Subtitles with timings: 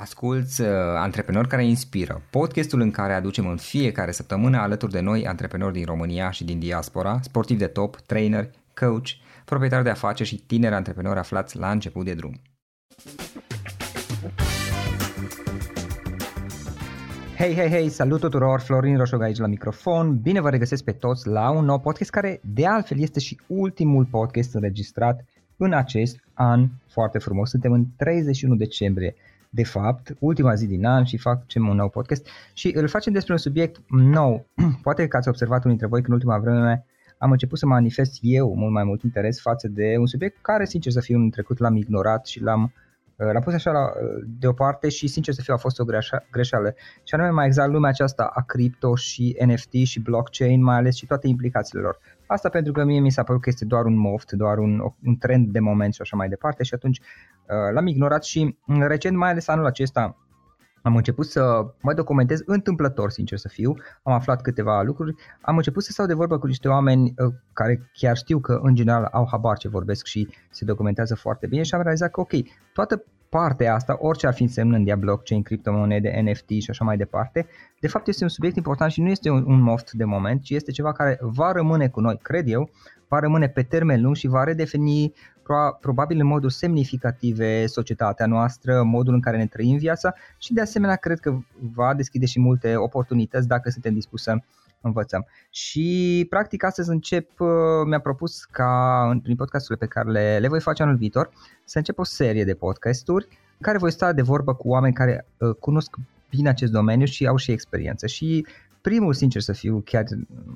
[0.00, 5.26] Asculți uh, Antreprenori care inspiră, podcastul în care aducem în fiecare săptămână alături de noi
[5.26, 9.06] antreprenori din România și din diaspora, sportivi de top, trainer, coach,
[9.44, 12.40] proprietari de afaceri și tineri antreprenori aflați la început de drum.
[17.36, 21.28] Hei, hei, hei, salut tuturor, Florin Roșog aici la microfon, bine vă regăsesc pe toți
[21.28, 25.24] la un nou podcast care de altfel este și ultimul podcast înregistrat
[25.56, 27.50] în acest an foarte frumos.
[27.50, 29.14] Suntem în 31 decembrie
[29.52, 33.32] de fapt, ultima zi din an și facem un nou podcast și îl facem despre
[33.32, 34.46] un subiect nou.
[34.82, 36.84] Poate că ați observat unul dintre voi că în ultima vreme
[37.18, 40.92] am început să manifest eu mult mai mult interes față de un subiect care, sincer
[40.92, 42.72] să fiu, în trecut l-am ignorat și l-am
[43.16, 45.84] uh, L-am pus așa la, uh, deoparte și sincer să fiu a fost o
[46.30, 46.74] greșeală.
[47.04, 51.06] Și anume mai exact lumea aceasta a cripto și NFT și blockchain mai ales și
[51.06, 51.98] toate implicațiile lor.
[52.30, 55.16] Asta pentru că mie mi s-a părut că este doar un moft, doar un, un
[55.16, 59.16] trend de moment și așa mai departe și atunci uh, l-am ignorat și mm, recent,
[59.16, 60.16] mai ales anul acesta,
[60.82, 65.82] am început să mă documentez întâmplător, sincer să fiu, am aflat câteva lucruri, am început
[65.82, 69.28] să stau de vorbă cu niște oameni uh, care chiar știu că în general au
[69.30, 72.32] habar ce vorbesc și se documentează foarte bine și am realizat că ok,
[72.72, 77.46] toată partea asta, orice ar fi însemnând ea blockchain, criptomonede, NFT și așa mai departe,
[77.80, 80.50] de fapt este un subiect important și nu este un, un moft de moment, ci
[80.50, 82.70] este ceva care va rămâne cu noi, cred eu,
[83.08, 85.12] va rămâne pe termen lung și va redefini
[85.80, 90.96] probabil în moduri semnificative societatea noastră, modul în care ne trăim viața și de asemenea
[90.96, 91.38] cred că
[91.74, 94.36] va deschide și multe oportunități dacă suntem dispuși să
[94.80, 95.26] învățăm.
[95.50, 97.48] Și practic astăzi încep, uh,
[97.86, 101.30] mi-a propus ca prin podcasturile pe care le, le voi face anul viitor
[101.64, 103.28] să încep o serie de podcasturi
[103.60, 105.96] care voi sta de vorbă cu oameni care uh, cunosc
[106.30, 108.06] bine acest domeniu și au și experiență.
[108.06, 108.46] Și
[108.80, 110.04] primul, sincer să fiu, chiar,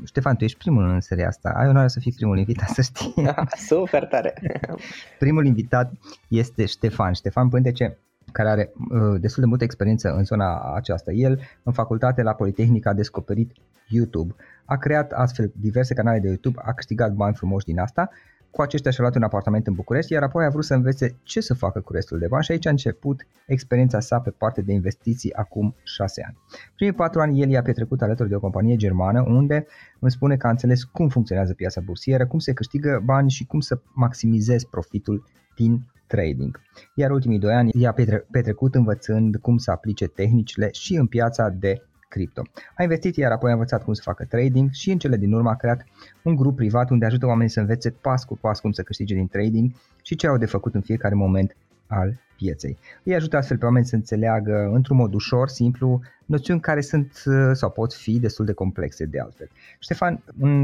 [0.05, 3.15] Ștefan, tu ești primul în seria asta, ai onoarea să fii primul invitat, să știi.
[3.71, 4.35] Super tare!
[5.19, 5.93] primul invitat
[6.29, 7.99] este Ștefan, Ștefan Pântece,
[8.33, 11.13] care are uh, destul de multă experiență în zona aceasta.
[11.13, 13.53] El, în facultate la Politehnică, a descoperit
[13.89, 18.11] YouTube, a creat astfel diverse canale de YouTube, a câștigat bani frumoși din asta,
[18.55, 21.41] cu aceștia și-a luat un apartament în București, iar apoi a vrut să învețe ce
[21.41, 24.73] să facă cu restul de bani și aici a început experiența sa pe parte de
[24.73, 26.39] investiții acum 6 ani.
[26.77, 29.67] Primii 4 ani el i-a petrecut alături de o companie germană unde
[30.01, 33.61] îmi spune că a înțeles cum funcționează piața bursieră, cum se câștigă bani și cum
[33.61, 35.25] să maximizezi profitul
[35.57, 36.61] din trading.
[36.95, 37.95] Iar ultimii doi ani i-a
[38.31, 41.83] petrecut învățând cum să aplice tehnicile și în piața de
[42.15, 42.43] cripto.
[42.77, 45.51] A investit iar apoi a învățat cum să facă trading și în cele din urmă
[45.51, 45.85] a creat
[46.23, 49.29] un grup privat unde ajută oamenii să învețe pas cu pas cum să câștige din
[49.29, 52.79] trading și ce au de făcut în fiecare moment al pieței.
[53.03, 57.71] Îi ajută astfel pe oameni să înțeleagă într-un mod ușor, simplu, noțiuni care sunt sau
[57.71, 59.49] pot fi destul de complexe de altfel.
[59.79, 60.23] Ștefan,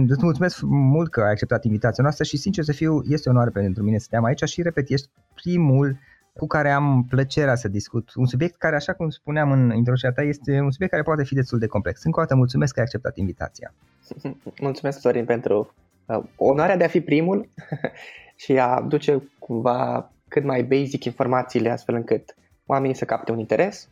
[0.09, 3.51] îți mulțumesc mult că ai acceptat invitația noastră și sincer să fiu, este o onoare
[3.51, 5.99] pentru mine să te am aici și repet, ești primul
[6.41, 8.15] cu care am plăcerea să discut.
[8.15, 11.35] Un subiect care, așa cum spuneam în introducerea ta, este un subiect care poate fi
[11.35, 12.05] destul de complex.
[12.05, 13.75] Încă o dată mulțumesc că ai acceptat invitația.
[14.61, 15.75] Mulțumesc, Florin, pentru
[16.07, 17.49] uh, onoarea de a fi primul
[18.43, 22.35] și a duce cumva cât mai basic informațiile astfel încât
[22.67, 23.89] oamenii să capte un interes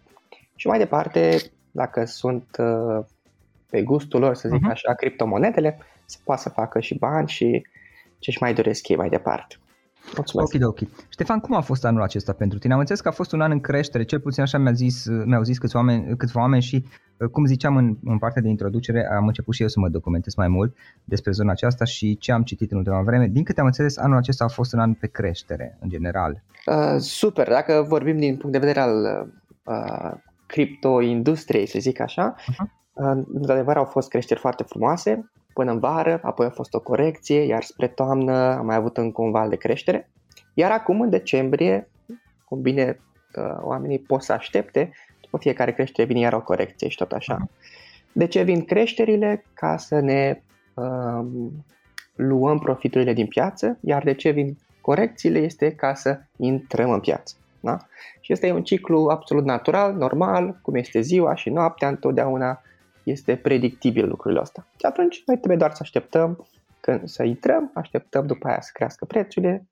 [0.55, 1.39] și mai departe,
[1.71, 3.05] dacă sunt uh,
[3.71, 4.71] pe gustul lor, să zic uh-huh.
[4.71, 7.67] așa, criptomonedele, să poată să facă și bani și
[8.19, 9.57] ce-și mai doresc ei mai departe.
[10.17, 10.55] Mulțumesc.
[10.55, 10.89] Ok, ok.
[11.09, 12.73] Ștefan, cum a fost anul acesta pentru tine?
[12.73, 15.43] Am înțeles că a fost un an în creștere, cel puțin așa mi-a zis, mi-au
[15.43, 16.85] zis câțiva oameni, câțiva oameni și,
[17.33, 20.49] cum ziceam în, în partea de introducere, am început și eu să mă documentez mai
[20.49, 23.27] mult despre zona aceasta și ce am citit în ultima vreme.
[23.27, 26.43] Din câte am înțeles, anul acesta a fost un an pe creștere, în general.
[26.67, 29.27] Uh, super, dacă vorbim din punct de vedere al
[29.65, 30.13] uh,
[30.47, 32.78] cripto-industriei, să zic așa, uh-huh.
[32.99, 37.41] Uh, într-adevăr au fost creșteri foarte frumoase până în vară, apoi a fost o corecție,
[37.41, 40.09] iar spre toamnă am mai avut încă un val de creștere.
[40.55, 41.89] Iar acum, în decembrie,
[42.45, 43.01] cum bine
[43.37, 44.91] uh, oamenii pot să aștepte,
[45.21, 47.49] după fiecare creștere vine iar o corecție și tot așa.
[48.13, 49.45] De ce vin creșterile?
[49.55, 50.43] Ca să ne
[50.75, 51.27] uh,
[52.15, 57.35] luăm profiturile din piață, iar de ce vin corecțiile este ca să intrăm în piață.
[57.61, 57.77] Da?
[58.21, 62.63] Și este un ciclu absolut natural, normal, cum este ziua și noaptea, întotdeauna
[63.11, 64.67] este predictibil lucrurile astea.
[64.77, 66.47] Și atunci noi trebuie doar să așteptăm
[66.81, 69.67] când să intrăm, așteptăm după aia să crească prețurile,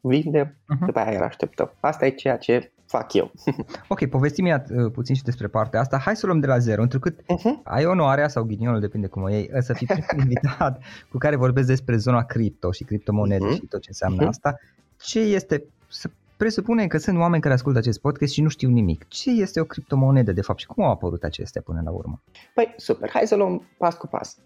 [0.00, 0.86] vindem, uh-huh.
[0.86, 1.72] după aia așteptăm.
[1.80, 3.32] Asta e ceea ce fac eu.
[3.88, 4.60] ok, povesti-mi uh,
[4.92, 5.98] puțin și despre partea asta.
[5.98, 7.62] Hai să luăm de la zero, întrucât uh-huh.
[7.62, 11.66] ai onoarea sau ghinionul, depinde cum o iei, să fii primul invitat cu care vorbesc
[11.66, 13.54] despre zona cripto și criptomonede uh-huh.
[13.54, 14.28] și tot ce înseamnă uh-huh.
[14.28, 14.58] asta.
[14.96, 16.10] Ce este, să
[16.42, 19.08] presupunem că sunt oameni care ascultă acest podcast și nu știu nimic.
[19.08, 22.22] Ce este o criptomonedă de fapt și cum au apărut acestea până la urmă?
[22.54, 24.36] Păi, super, hai să luăm pas cu pas.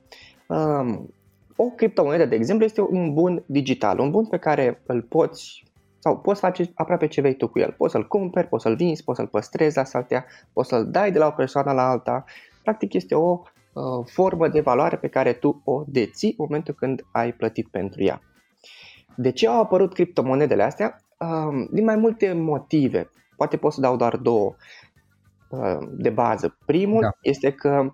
[0.46, 1.14] Um,
[1.56, 5.64] o criptomonedă, de exemplu, este un bun digital, un bun pe care îl poți
[5.98, 7.74] sau poți face aproape ce vei tu cu el.
[7.76, 11.18] Poți să-l cumperi, poți să-l vinzi, poți să-l păstrezi la saltea, poți să-l dai de
[11.18, 12.24] la o persoană la alta.
[12.62, 13.40] Practic este o
[13.72, 18.02] uh, formă de valoare pe care tu o deții în momentul când ai plătit pentru
[18.02, 18.20] ea.
[19.16, 21.03] De ce au apărut criptomonedele astea?
[21.24, 23.10] Uh, din mai multe motive.
[23.36, 24.54] Poate pot să dau doar două
[25.48, 26.56] uh, de bază.
[26.66, 27.10] Primul da.
[27.20, 27.92] este că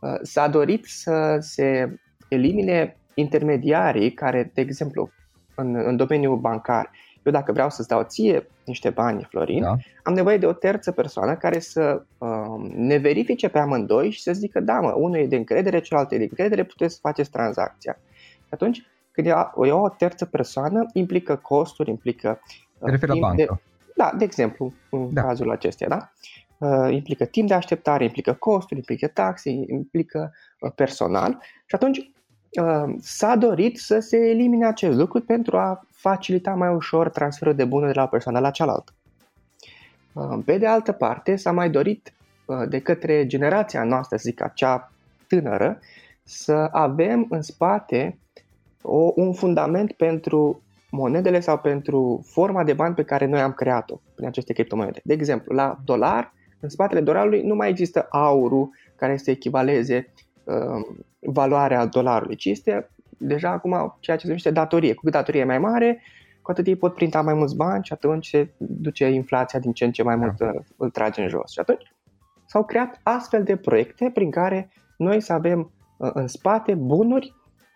[0.00, 1.98] uh, s-a dorit să se
[2.28, 5.10] elimine intermediarii care, de exemplu,
[5.54, 6.90] în, în domeniul bancar,
[7.22, 9.76] eu dacă vreau să-ți dau ție niște bani, Florin, da.
[10.02, 14.32] am nevoie de o terță persoană care să uh, ne verifice pe amândoi și să
[14.32, 17.98] zică, da mă, unul e de încredere, celălalt e de încredere, puteți să faceți tranzacția.
[18.36, 22.40] Și atunci, când eu iau o terță persoană, implică costuri, implică...
[22.78, 23.36] Uh, refer la bancă.
[23.36, 23.48] De,
[23.94, 25.22] da, de exemplu, în da.
[25.22, 26.10] cazul acesta, da?
[26.58, 32.94] Uh, implică timp de așteptare, implică costuri, implică taxe, implică uh, personal și atunci uh,
[33.00, 37.92] s-a dorit să se elimine acest lucru pentru a facilita mai ușor transferul de bunuri
[37.92, 38.92] de la o persoană la cealaltă.
[40.12, 42.12] Uh, pe de altă parte, s-a mai dorit
[42.44, 44.92] uh, de către generația noastră, zic acea
[45.26, 45.78] tânără,
[46.22, 48.18] să avem în spate
[48.82, 54.00] o, un fundament pentru monedele sau pentru forma de bani pe care noi am creat-o
[54.14, 55.00] prin aceste criptomonede.
[55.04, 60.12] De exemplu, la dolar, în spatele dolarului nu mai există aurul care să echivaleze
[60.44, 64.94] uh, valoarea dolarului, ci este deja acum ceea ce se numește datorie.
[64.94, 66.02] Cu cât datorie e mai mare,
[66.42, 69.84] cu atât ei pot printa mai mulți bani și atunci se duce inflația din ce
[69.84, 70.50] în ce mai mult da.
[70.76, 71.52] îl trage în jos.
[71.52, 71.92] Și atunci
[72.46, 77.34] s-au creat astfel de proiecte prin care noi să avem uh, în spate bunuri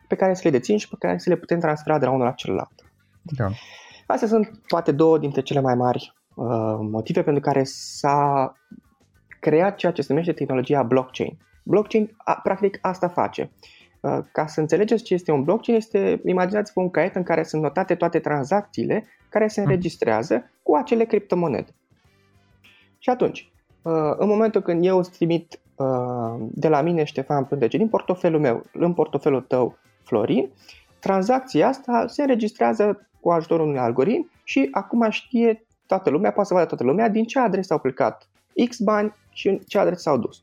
[0.09, 2.25] pe care să le dețin și pe care să le putem transfera de la unul
[2.25, 2.92] la celălalt.
[3.23, 3.49] Da.
[4.07, 8.53] Astea sunt poate două dintre cele mai mari uh, motive pentru care s-a
[9.41, 11.39] creat ceea ce se numește tehnologia blockchain.
[11.65, 13.51] Blockchain, a, practic, asta face.
[14.01, 17.63] Uh, ca să înțelegeți ce este un blockchain, este, imaginați-vă un caiet în care sunt
[17.63, 19.67] notate toate tranzacțiile care se mm.
[19.67, 21.75] înregistrează cu acele criptomonede.
[22.99, 23.53] Și atunci,
[23.83, 28.41] uh, în momentul când eu îți trimit uh, de la mine Ștefan Pântece din portofelul
[28.41, 30.51] meu în portofelul tău Florin,
[30.99, 36.55] tranzacția asta se înregistrează cu ajutorul unui algoritm și acum știe toată lumea, poate să
[36.55, 38.29] vadă toată lumea din ce adresă au plecat
[38.69, 40.43] X bani și în ce adresă s-au dus.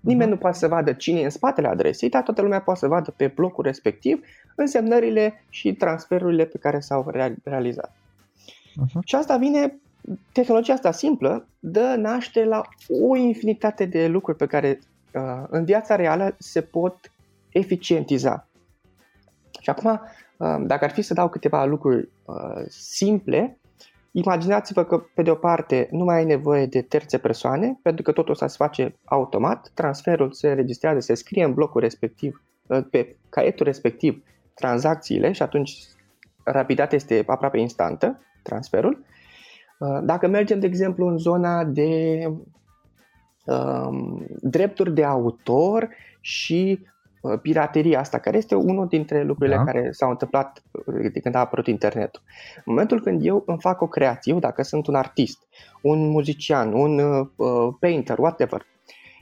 [0.00, 2.86] Nimeni nu poate să vadă cine e în spatele adresei, dar toată lumea poate să
[2.86, 4.24] vadă pe blocul respectiv
[4.54, 7.12] însemnările și transferurile pe care s-au
[7.44, 7.92] realizat.
[7.92, 9.04] Uh-huh.
[9.04, 9.78] Și asta vine,
[10.32, 12.62] tehnologia asta simplă dă naștere la
[13.00, 14.78] o infinitate de lucruri pe care
[15.14, 17.12] uh, în viața reală se pot
[17.48, 18.46] eficientiza.
[19.60, 20.00] Și acum, uh,
[20.60, 23.58] dacă ar fi să dau câteva lucruri uh, simple,
[24.16, 28.12] Imaginați-vă că, pe de o parte, nu mai ai nevoie de terțe persoane, pentru că
[28.12, 33.66] totul se face automat, transferul se registrează, se scrie în blocul respectiv, uh, pe caietul
[33.66, 34.22] respectiv,
[34.54, 35.78] tranzacțiile și atunci
[36.44, 39.04] rapiditatea este aproape instantă, transferul.
[39.78, 42.22] Uh, dacă mergem, de exemplu, în zona de
[43.44, 45.88] um, drepturi de autor
[46.20, 46.95] și Uh,
[47.42, 49.64] pirateria asta, care este unul dintre lucrurile da.
[49.64, 52.22] care s-au întâmplat uh, de când a apărut internetul.
[52.56, 55.38] În momentul când eu îmi fac o creație, eu dacă sunt un artist,
[55.80, 58.66] un muzician, un uh, painter, whatever,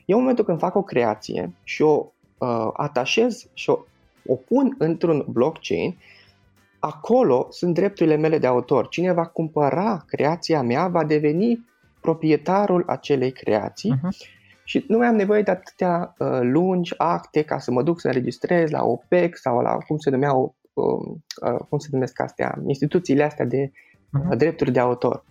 [0.05, 2.07] eu în momentul când fac o creație și o
[2.39, 3.79] uh, atașez și o,
[4.27, 5.97] o pun într-un blockchain,
[6.79, 8.89] acolo sunt drepturile mele de autor.
[8.89, 11.65] Cine va cumpăra creația mea va deveni
[12.01, 14.34] proprietarul acelei creații uh-huh
[14.65, 18.07] și nu mai am nevoie de atâtea uh, lungi acte ca să mă duc să
[18.07, 23.23] înregistrez la OPEC sau la cum se numeau, uh, uh, cum se numesc astea, instituțiile
[23.23, 23.73] astea de
[24.13, 24.37] uh, uh-huh.
[24.37, 25.25] drepturi de autor.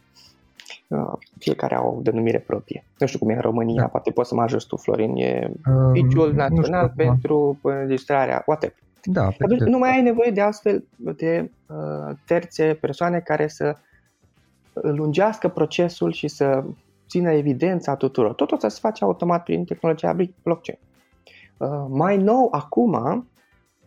[0.87, 2.85] Uh, fiecare au o denumire proprie.
[2.97, 3.87] Nu știu cum e în România, da.
[3.87, 5.51] poate poți să mă ajut tu, Florin, e
[5.95, 7.73] uh, Național știu, pentru da.
[7.73, 8.77] înregistrarea, whatever.
[9.03, 13.77] Da, Atunci nu mai ai nevoie de astfel de uh, terțe persoane care să
[14.73, 16.63] lungească procesul și să
[17.07, 18.33] țină evidența tuturor.
[18.33, 20.79] Totul să se face automat prin tehnologia blockchain.
[21.57, 22.93] Uh, mai nou, acum,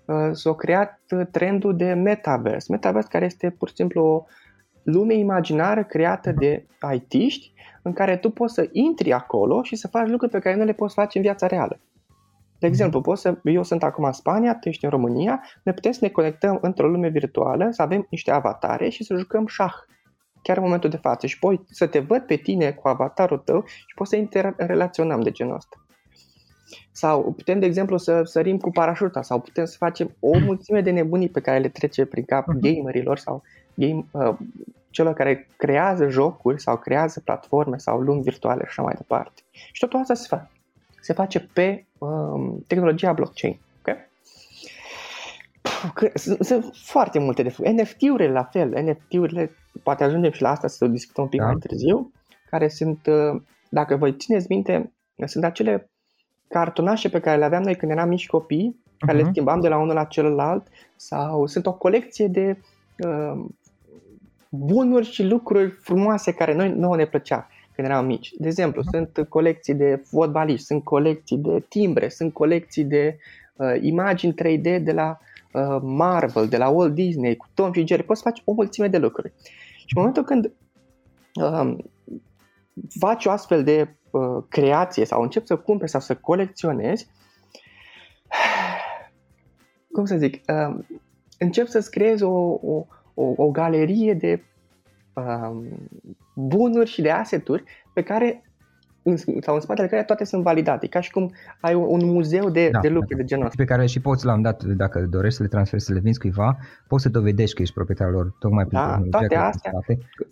[0.05, 2.73] uh, s-a creat trendul de metaverse.
[2.73, 4.25] Metaverse care este pur și simplu o
[4.83, 10.09] lume imaginară creată de IT-ști în care tu poți să intri acolo și să faci
[10.09, 11.81] lucruri pe care nu le poți face în viața reală.
[12.59, 15.93] De exemplu, poți să, eu sunt acum în Spania, tu ești în România, ne putem
[15.93, 19.75] să ne conectăm într-o lume virtuală, să avem niște avatare și să jucăm șah
[20.47, 23.65] chiar în momentul de față și voi să te văd pe tine cu avatarul tău
[23.67, 25.77] și poți să interrelaționăm de genul ăsta.
[26.93, 30.91] Sau putem, de exemplu, să sărim cu parașuta sau putem să facem o mulțime de
[30.91, 32.59] nebunii pe care le trece prin cap mhm.
[32.59, 33.43] gamerilor sau
[33.75, 34.37] game, uh,
[34.91, 39.43] celor care creează jocuri sau creează platforme sau lumi virtuale și așa mai departe.
[39.51, 40.51] Și totul asta se face.
[41.01, 43.59] Se face pe um, tehnologia blockchain.
[43.81, 43.97] Okay?
[46.41, 47.73] Sunt foarte multe de făcut.
[47.73, 48.69] NFT-urile la fel.
[48.83, 49.51] NFT-urile,
[49.83, 51.47] poate ajungem și la asta să discutăm un pic da.
[51.47, 52.13] mai târziu,
[52.51, 54.93] care sunt, uh, dacă vă țineți minte,
[55.25, 55.91] sunt acele
[56.49, 59.07] cartonașe pe care le aveam noi când eram mici copii, uh-huh.
[59.07, 59.33] care le mhm.
[59.33, 60.67] schimbam de la unul la celălalt,
[60.97, 62.59] sau sunt o colecție de
[62.99, 63.45] uh,
[64.49, 68.33] bunuri și lucruri frumoase care noi nouă ne plăcea când eram mici.
[68.39, 68.91] De exemplu, uh-huh.
[68.91, 73.19] sunt colecții de fotbaliști, sunt colecții de timbre, sunt colecții de
[73.57, 75.19] uh, imagini 3D de la
[75.53, 78.03] uh, Marvel, de la Walt Disney, cu Tom și Jerry.
[78.03, 79.33] Poți să faci o mulțime de lucruri.
[79.87, 80.53] Și în momentul când
[81.35, 81.77] uh,
[82.99, 87.11] faci o astfel de uh, creație sau începi să cumperi sau să colecționezi,
[89.95, 90.79] cum să zic, uh,
[91.39, 94.45] începi să-ți creezi o, o, o, o galerie de
[95.15, 95.57] uh,
[96.35, 97.65] bunuri și de aseturi
[97.95, 98.43] pe care
[99.07, 102.69] în, sau în spatele care toate sunt validate, ca și cum ai un muzeu de,
[102.73, 103.63] da, de lucruri de genul ăsta.
[103.65, 106.19] Pe care și poți la un dat, dacă dorești să le transferi, să le vinzi
[106.19, 109.73] cuiva, poți să dovedești că ești proprietarul lor tocmai prin da, toate astea.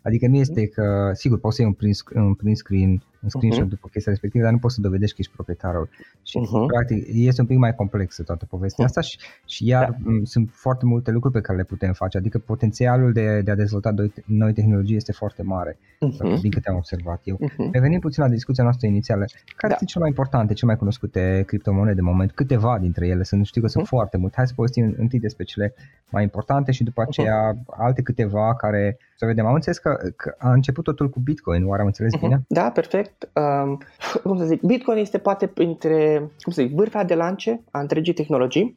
[0.02, 3.66] Adică nu este că, sigur, poți să iei un print, un print screen un screenshot
[3.66, 3.68] uh-huh.
[3.68, 5.88] după chestia respectivă, dar nu poți să dovedești că ești proprietarul.
[6.22, 6.66] Și uh-huh.
[6.66, 8.88] practic este un pic mai complexă toată povestea uh-huh.
[8.88, 9.96] asta și, și iar da.
[10.22, 13.90] sunt foarte multe lucruri pe care le putem face, adică potențialul de, de a dezvolta
[13.90, 16.40] noi, noi tehnologii este foarte mare, uh-huh.
[16.40, 17.36] din câte am observat eu.
[17.36, 17.70] Uh-huh.
[17.72, 19.24] Revenim puțin la discuția noastră inițială.
[19.56, 19.76] Care da.
[19.76, 22.32] sunt cele mai importante, cele mai cunoscute criptomonede de moment?
[22.32, 23.88] Câteva dintre ele, sunt, știu că sunt uh-huh.
[23.88, 24.34] foarte multe.
[24.36, 25.74] Hai să povestim întâi despre cele
[26.10, 27.64] mai importante și după aceea uh-huh.
[27.66, 29.46] alte câteva care să vedem.
[29.46, 32.20] Am înțeles că, că a început totul cu Bitcoin, oare am înțeles uh-huh.
[32.20, 32.44] bine?
[32.48, 33.28] Da, perfect.
[33.32, 33.78] Um,
[34.22, 38.12] cum să zic, Bitcoin este poate printre, cum să zic, vârfea de lance a întregii
[38.12, 38.76] tehnologii,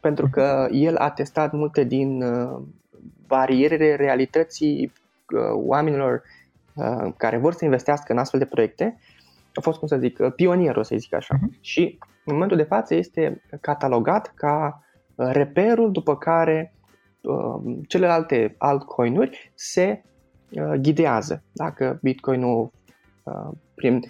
[0.00, 0.84] pentru că mhm.
[0.84, 2.60] el a testat multe din uh,
[3.26, 4.92] barierele realității
[5.34, 6.22] uh, oamenilor
[6.74, 8.98] uh, care vor să investească în astfel de proiecte.
[9.54, 11.34] A fost, cum să zic, uh, pionierul, să zic așa.
[11.36, 11.60] Uh-huh.
[11.60, 14.82] Și în momentul de față este catalogat ca
[15.14, 16.83] uh, reperul după care uh,
[17.88, 20.02] celelalte altcoinuri se
[20.50, 21.42] uh, ghidează.
[21.52, 22.70] Dacă Bitcoinul
[23.22, 24.00] uh, prin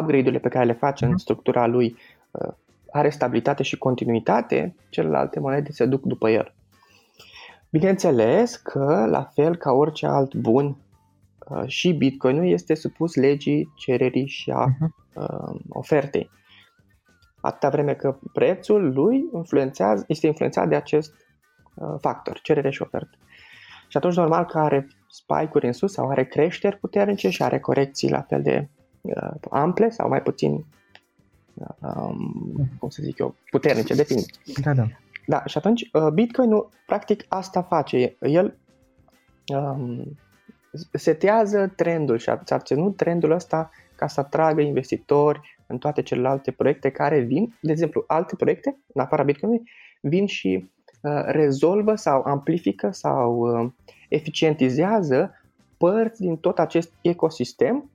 [0.00, 1.20] upgrade-urile pe care le face în mhm.
[1.20, 1.96] structura lui
[2.30, 2.52] uh,
[2.90, 6.54] are stabilitate și continuitate, celelalte monede se duc după el.
[7.70, 10.76] Bineînțeles că, la fel ca orice alt bun,
[11.48, 14.94] uh, și Bitcoinul este supus legii cererii și a mhm.
[15.14, 16.30] uh, ofertei.
[17.40, 21.12] Atâta vreme că prețul lui influențează, este influențat de acest
[21.80, 23.16] Uh, factor, cerere și ofertă.
[23.88, 28.10] Și atunci normal că are spike-uri în sus sau are creșteri puternice și are corecții
[28.10, 28.68] la fel de
[29.00, 30.64] uh, ample sau mai puțin,
[31.54, 34.22] uh, um, cum să zic eu, puternice, depinde.
[34.62, 34.86] Da, da.
[35.26, 38.16] Da, și atunci uh, Bitcoin-ul practic asta face.
[38.20, 38.56] El
[39.54, 40.18] um,
[40.92, 46.50] setează trendul și a, a ținut trendul ăsta ca să atragă investitori în toate celelalte
[46.50, 49.62] proiecte care vin, de exemplu, alte proiecte, în afara Bitcoin,
[50.00, 50.77] vin și Uh,
[51.26, 53.70] rezolvă sau amplifică sau uh,
[54.08, 55.34] eficientizează
[55.76, 57.90] părți din tot acest ecosistem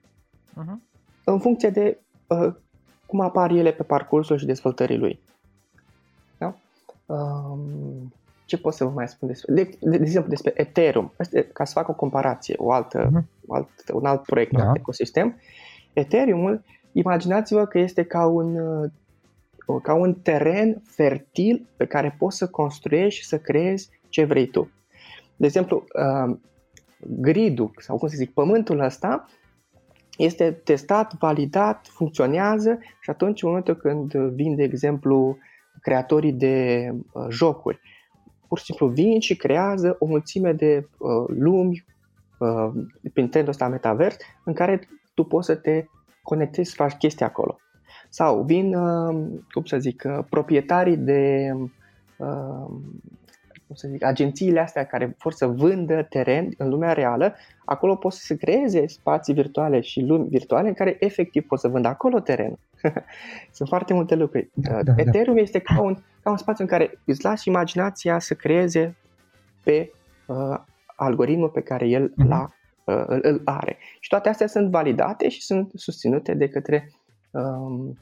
[0.51, 0.75] uh-huh.
[1.23, 2.53] în funcție de uh,
[3.05, 5.19] cum apar ele pe parcursul și dezvoltării lui.
[6.37, 6.55] Da?
[7.05, 8.13] Um,
[8.45, 11.11] ce pot să vă mai spun despre, de, de, de exemplu despre Ethereum,
[11.53, 13.47] ca să fac o comparație, o altă, uh-huh.
[13.49, 14.61] alt, un alt proiect, da.
[14.61, 15.35] un alt ecosistem,
[15.93, 18.57] Ethereum-ul, imaginați-vă că este ca un
[19.83, 24.71] ca un teren fertil pe care poți să construiești și să creezi ce vrei tu.
[25.35, 26.37] De exemplu, uh,
[26.99, 29.25] gridul sau cum să zic, pământul ăsta
[30.17, 35.37] este testat, validat, funcționează și atunci în momentul când vin, de exemplu,
[35.81, 37.79] creatorii de uh, jocuri,
[38.47, 41.85] pur și simplu vin și creează o mulțime de uh, lumi
[43.13, 45.85] prin trendul ăsta metavers în care tu poți să te
[46.21, 47.57] conectezi să faci chestii acolo.
[48.13, 51.51] Sau vin, uh, cum să zic, uh, proprietarii de
[52.17, 52.65] uh,
[53.67, 58.13] cum să zic, agențiile astea care vor să vândă teren în lumea reală, acolo pot
[58.13, 62.19] să se creeze spații virtuale și lumi virtuale în care efectiv pot să vândă acolo
[62.19, 62.59] teren.
[63.57, 64.49] Sunt foarte multe lucruri.
[64.53, 65.41] Da, da, da, Ethereum da.
[65.41, 68.95] este ca un, ca un spațiu în care îți lași imaginația să creeze
[69.63, 69.91] pe
[70.27, 70.59] uh,
[70.95, 72.27] algoritmul pe care el uh-huh.
[72.27, 72.53] l-a,
[72.83, 73.77] uh, îl, îl are.
[73.99, 76.91] Și toate astea sunt validate și sunt susținute de către
[77.33, 77.97] um,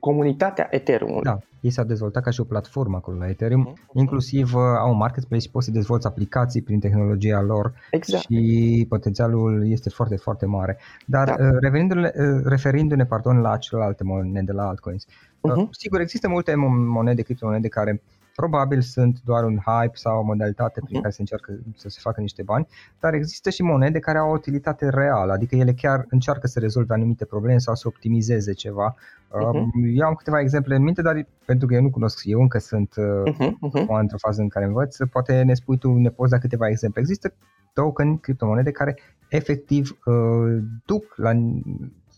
[0.00, 1.20] comunitatea Ethereum.
[1.22, 3.92] Da, ei s-au dezvoltat ca și o platformă acolo la Ethereum, uh-huh.
[3.92, 8.22] inclusiv uh, au un marketplace și poți să dezvolți aplicații prin tehnologia lor exact.
[8.22, 10.78] și potențialul este foarte, foarte mare.
[11.06, 11.44] Dar da.
[11.44, 15.68] Uh, referindu-ne, uh, referindu-ne pardon, la celelalte monede, la altcoins, uh-huh.
[15.70, 18.02] sigur există multe monede, criptomonede care
[18.36, 21.02] probabil sunt doar un hype sau o modalitate prin uh-huh.
[21.02, 22.66] care se încearcă să se facă niște bani,
[23.00, 26.94] dar există și monede care au o utilitate reală, adică ele chiar încearcă să rezolve
[26.94, 28.94] anumite probleme sau să optimizeze ceva.
[28.94, 29.94] Uh-huh.
[29.94, 32.94] Eu am câteva exemple în minte, dar pentru că eu nu cunosc, eu încă sunt
[32.98, 33.50] uh-huh.
[33.50, 34.00] Uh-huh.
[34.00, 37.00] într-o fază în care învăț, poate ne spui tu, ne poți da câteva exemple.
[37.00, 37.32] Există
[37.72, 41.32] token, criptomonede care efectiv uh, duc la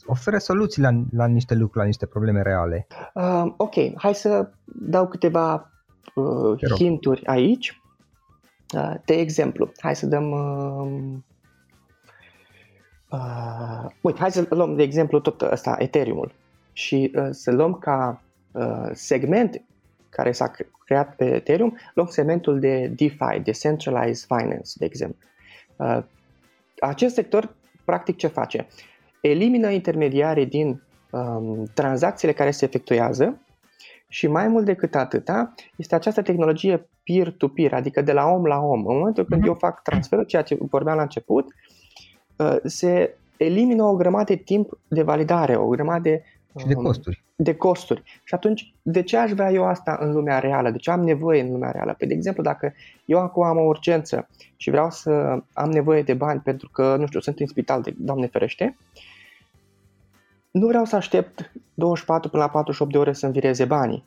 [0.07, 2.87] oferă soluții la, la niște lucruri, la niște probleme reale.
[3.15, 5.71] Uh, ok, hai să dau câteva
[6.15, 7.81] uh, hinturi aici.
[8.75, 10.31] Uh, de exemplu, hai să dăm...
[10.31, 11.19] Uh,
[13.11, 16.33] uh, uite, hai să luăm de exemplu tot ăsta, Ethereum-ul
[16.73, 18.23] și uh, să luăm ca
[18.53, 19.63] uh, segment
[20.09, 20.51] care s-a
[20.85, 25.19] creat pe Ethereum, luăm segmentul de DeFi, Decentralized Finance, de exemplu.
[25.77, 26.03] Uh,
[26.81, 28.67] acest sector, practic, ce face?
[29.21, 33.41] Elimină intermediarii din um, tranzacțiile care se efectuează
[34.09, 38.87] și mai mult decât atâta, este această tehnologie peer-to-peer, adică de la om la om.
[38.87, 39.47] În momentul când uh-huh.
[39.47, 41.47] eu fac transferul, ceea ce vorbeam la început,
[42.37, 46.23] uh, se elimină o grămadă de timp de validare, o grămadă de
[46.59, 47.23] și de costuri.
[47.37, 48.03] De costuri.
[48.25, 50.71] Și atunci, de ce aș vrea eu asta în lumea reală?
[50.71, 51.95] De ce am nevoie în lumea reală?
[51.99, 52.75] Păi, de exemplu, dacă
[53.05, 57.07] eu acum am o urgență și vreau să am nevoie de bani pentru că, nu
[57.07, 58.77] știu, sunt în spital, de Doamne ferește,
[60.59, 64.05] nu vreau să aștept 24 până la 48 de ore să-mi vireze banii.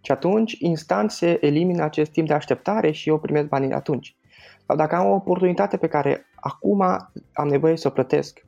[0.00, 4.16] Și atunci, instant se elimină acest timp de așteptare și eu primesc banii atunci.
[4.66, 6.80] Sau dacă am o oportunitate pe care acum
[7.32, 8.46] am nevoie să o plătesc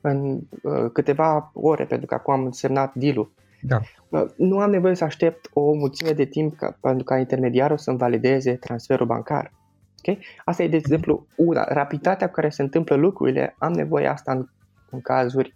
[0.00, 3.80] în uh, câteva ore, pentru că acum am semnat deal-ul, da.
[4.08, 7.98] uh, nu am nevoie să aștept o mulțime de timp ca, pentru ca intermediarul să-mi
[7.98, 9.52] valideze transferul bancar.
[9.98, 10.24] Okay?
[10.44, 11.64] Asta e, de exemplu, una.
[11.68, 14.46] Rapiditatea cu care se întâmplă lucrurile, am nevoie asta în,
[14.90, 15.55] în cazuri uh,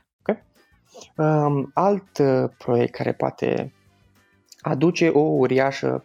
[0.95, 1.25] Okay.
[1.25, 3.73] Um, alt uh, proiect care poate
[4.61, 6.03] aduce o uriașă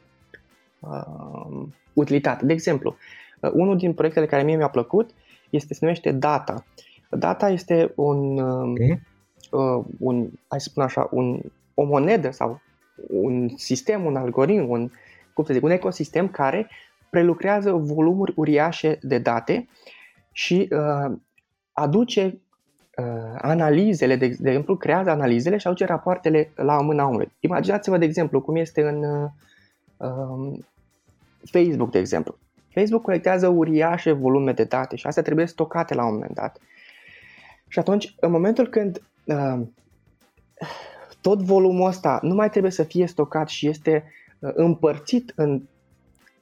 [0.81, 2.45] uh, utilitate.
[2.45, 2.97] De exemplu,
[3.41, 5.11] uh, unul din proiectele care mie mi-a plăcut
[5.51, 6.65] este, se numește Data.
[7.11, 9.03] Data este un, uh, okay.
[9.51, 11.41] uh, un hai să spun așa, un,
[11.75, 12.61] o monedă sau
[13.09, 14.91] un sistem, un algoritm, un,
[15.33, 16.71] cum să zic, un ecosistem care
[17.11, 19.69] prelucrează volumuri uriașe de date
[20.33, 21.17] și uh,
[21.73, 22.39] aduce uh,
[23.37, 27.33] analizele, de, de exemplu, creează analizele și aduce rapoartele la mâna omului.
[27.41, 29.31] Imaginați-vă, de exemplu, cum este în uh,
[29.97, 30.67] um,
[31.45, 32.39] Facebook, de exemplu.
[32.75, 36.59] Facebook colectează uriașe volume de date și astea trebuie stocate la un moment dat.
[37.69, 39.61] Și atunci, în momentul când uh,
[41.21, 44.05] tot volumul ăsta nu mai trebuie să fie stocat și este
[44.39, 45.63] uh, împărțit în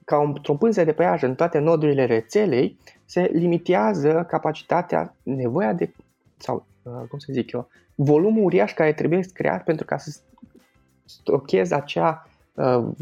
[0.04, 5.92] ca într-o pânză de păiaj în toate nodurile rețelei, se limitează capacitatea, nevoia de,
[6.44, 10.20] sau cum să zic eu, volumul uriaș care trebuie creat pentru ca să
[11.04, 12.28] stocheze acea,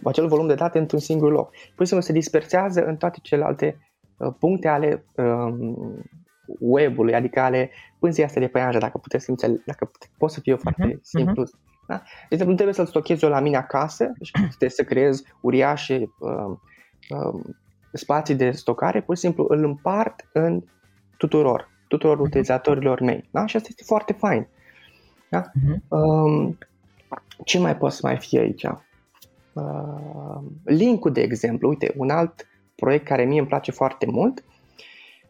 [0.05, 1.51] acel volum de date într-un singur loc.
[1.51, 3.79] Pur și simplu se dispersează în toate celelalte
[4.39, 5.05] puncte ale
[6.59, 10.57] web-ului, adică ale pânzii astea de păianjă, dacă puteți să înțeleg, dacă pot să fiu
[10.57, 11.45] foarte uh-huh, simplu.
[11.45, 11.71] Uh-huh.
[11.87, 11.95] Da?
[11.95, 16.09] De exemplu, nu trebuie să-l stochezi eu la mine acasă, deci trebuie să creez uriașe
[16.19, 16.57] uh,
[17.09, 17.41] uh,
[17.93, 20.63] spații de stocare, pur și simplu îl împart în
[21.17, 22.27] tuturor, tuturor uh-huh.
[22.27, 23.29] utilizatorilor mei.
[23.31, 23.47] Da?
[23.47, 24.47] Și asta este foarte fain.
[25.29, 25.43] Da?
[25.43, 25.89] Uh-huh.
[25.89, 26.59] Um,
[27.45, 28.65] ce mai pot să mai fie aici?
[29.53, 34.45] Uh, link de exemplu, uite, un alt proiect care mie îmi place foarte mult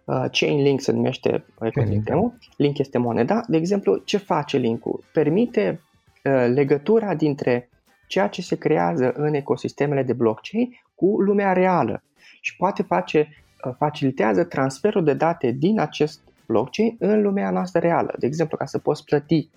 [0.05, 3.40] Uh, Chainlink se numește ecosistemul, Link este moneda.
[3.46, 5.05] De exemplu, ce face Link-ul?
[5.12, 5.81] Permite
[6.25, 7.70] uh, legătura dintre
[8.07, 12.03] ceea ce se creează în ecosistemele de blockchain cu lumea reală
[12.40, 13.29] și poate face,
[13.64, 16.20] uh, facilitează transferul de date din acest
[16.53, 18.15] blockchain în lumea noastră reală.
[18.19, 19.49] De exemplu, ca să poți plăti,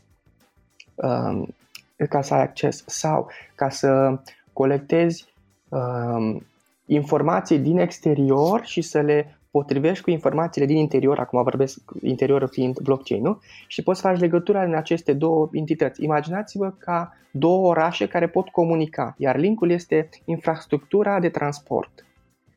[0.95, 1.55] um,
[2.09, 4.19] ca să ai acces sau ca să
[4.53, 5.33] colectezi
[5.69, 6.45] um,
[6.85, 12.79] informații din exterior și să le potrivești cu informațiile din interior, acum vorbesc interiorul fiind
[12.79, 13.39] blockchain, nu?
[13.67, 16.03] Și poți să faci legătura în aceste două entități.
[16.03, 22.05] Imaginați-vă ca două orașe care pot comunica, iar linkul este infrastructura de transport.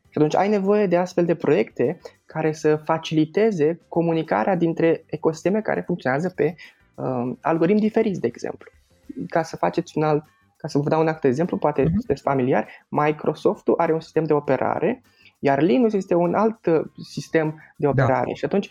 [0.09, 1.99] Și atunci ai nevoie de astfel de proiecte
[2.33, 6.55] care să faciliteze comunicarea dintre ecosisteme care funcționează pe
[6.95, 8.71] uh, algoritmi diferiți, de exemplu.
[9.27, 10.23] Ca să faceți un alt,
[10.57, 11.91] ca să vă dau un alt exemplu, poate uh-huh.
[11.91, 15.01] sunteți familiar, Microsoft-ul are un sistem de operare
[15.39, 17.89] iar Linux este un alt uh, sistem de da.
[17.89, 18.33] operare da.
[18.33, 18.69] și atunci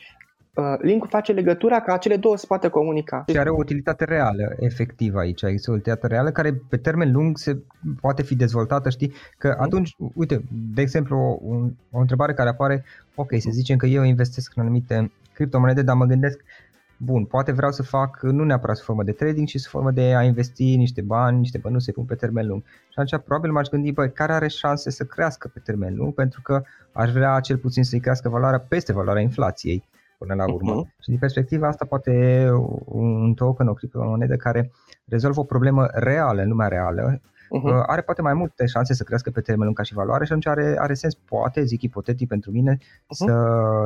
[0.59, 3.25] uh, Link face legătura ca cele două să poată comunica.
[3.27, 5.43] Și are o utilitate reală, efectivă aici.
[5.43, 7.59] Există o utilitate reală care pe termen lung se
[8.01, 9.13] poate fi dezvoltată, știi?
[9.39, 9.63] Că mhm.
[9.63, 10.45] atunci, uite,
[10.75, 15.11] de exemplu, un, o întrebare care apare, ok, să zicem că eu investesc în anumite
[15.35, 16.41] criptomonede, dar mă gândesc,
[16.97, 20.15] bun, poate vreau să fac nu neapărat sub formă de trading, ci sub formă de
[20.15, 22.63] a investi niște bani, niște bani nu se pun pe termen lung.
[22.65, 26.41] Și atunci probabil m-aș gândi, băi, care are șanse să crească pe termen lung, pentru
[26.43, 29.85] că aș vrea cel puțin să-i crească valoarea peste valoarea inflației
[30.19, 30.85] până la urmă.
[30.85, 31.03] Uh-huh.
[31.03, 32.47] Și din perspectiva asta poate
[32.85, 34.71] un token, o criptomonedă care
[35.05, 37.83] rezolvă o problemă reală în lumea reală, uh-huh.
[37.87, 40.47] are poate mai multe șanse să crească pe termen lung ca și valoare și atunci
[40.47, 43.09] are, are sens, poate, zic ipotetic pentru mine, uh-huh.
[43.09, 43.35] să,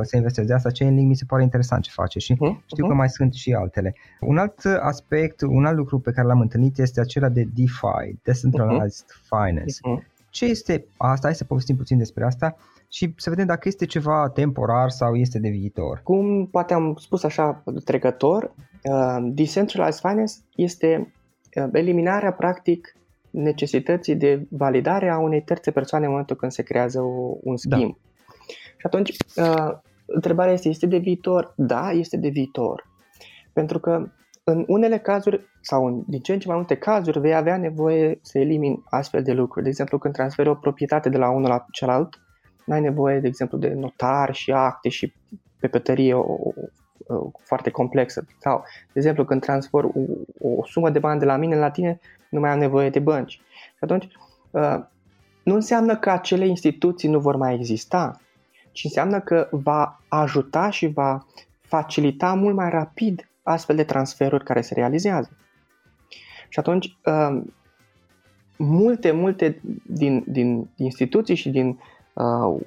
[0.01, 0.69] să investez de asta.
[0.69, 2.65] Chainlink mi se pare interesant ce face și uh-huh.
[2.65, 3.95] știu că mai sunt și altele.
[4.19, 9.05] Un alt aspect, un alt lucru pe care l-am întâlnit este acela de DeFi, Decentralized
[9.05, 9.27] uh-huh.
[9.29, 9.73] Finance.
[9.73, 10.11] Uh-huh.
[10.33, 11.27] Ce este asta?
[11.27, 12.55] Hai să povestim puțin despre asta
[12.89, 16.01] și să vedem dacă este ceva temporar sau este de viitor.
[16.03, 21.13] Cum poate am spus așa trecător, uh, Decentralized Finance este
[21.55, 22.95] uh, eliminarea practic
[23.29, 27.75] necesității de validare a unei terțe persoane în momentul când se creează o, un da.
[27.75, 27.97] schimb.
[27.97, 28.33] Da.
[28.77, 29.71] Și atunci, uh,
[30.05, 31.53] întrebarea este, este de viitor?
[31.55, 32.89] Da, este de viitor.
[33.53, 34.07] Pentru că
[34.43, 38.19] în unele cazuri, sau în din ce în ce mai multe cazuri, vei avea nevoie
[38.21, 39.63] să elimini astfel de lucruri.
[39.63, 42.19] De exemplu, când transferi o proprietate de la unul la celălalt,
[42.65, 45.13] nu ai nevoie, de exemplu, de notar și acte și
[45.59, 46.51] pe pătărie o, o,
[47.07, 48.25] o, foarte complexă.
[48.39, 49.89] Sau, de exemplu, când transfer o,
[50.39, 51.99] o sumă de bani de la mine la tine,
[52.29, 53.33] nu mai am nevoie de bănci.
[53.77, 54.07] Și atunci,
[54.51, 54.79] uh,
[55.43, 58.21] nu înseamnă că acele instituții nu vor mai exista,
[58.71, 61.25] ci înseamnă că va ajuta și va
[61.61, 65.37] facilita mult mai rapid astfel de transferuri care se realizează.
[66.53, 67.41] Și atunci, uh,
[68.57, 71.79] multe, multe din, din instituții și din
[72.13, 72.61] uh,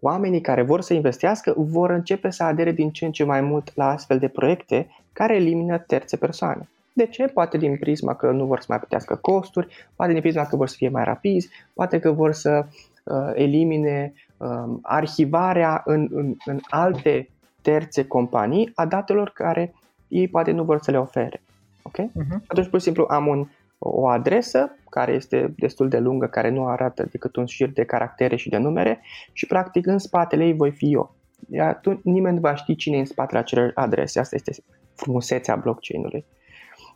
[0.00, 3.72] oamenii care vor să investească vor începe să adere din ce în ce mai mult
[3.74, 6.68] la astfel de proiecte care elimină terțe persoane.
[6.92, 7.26] De ce?
[7.26, 10.68] Poate din prisma că nu vor să mai plătească costuri, poate din prisma că vor
[10.68, 12.66] să fie mai rapizi, poate că vor să
[13.04, 17.28] uh, elimine uh, arhivarea în, în, în alte
[17.62, 19.74] terțe companii a datelor care
[20.08, 21.40] ei poate nu vor să le ofere.
[21.86, 21.98] Ok?
[21.98, 22.46] Uh-huh.
[22.46, 26.66] Atunci, pur și simplu, am un, o adresă care este destul de lungă, care nu
[26.66, 29.00] arată decât un șir de caractere și de numere
[29.32, 31.14] și, practic, în spatele ei voi fi eu.
[31.50, 34.18] Iar tu, nimeni nu va ști cine e în spatele acelei adrese.
[34.18, 34.52] Asta este
[34.94, 36.24] frumusețea blockchain-ului.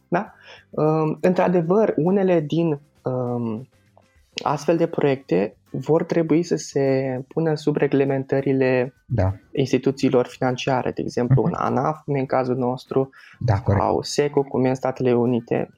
[0.09, 0.35] Da?
[0.71, 3.69] Um, într-adevăr, unele din um,
[4.43, 9.33] astfel de proiecte vor trebui să se pună sub reglementările da.
[9.53, 11.47] instituțiilor financiare, de exemplu uh-huh.
[11.47, 15.71] în ANAF, cum e în cazul nostru, da, sau SECO, cum e în Statele Unite.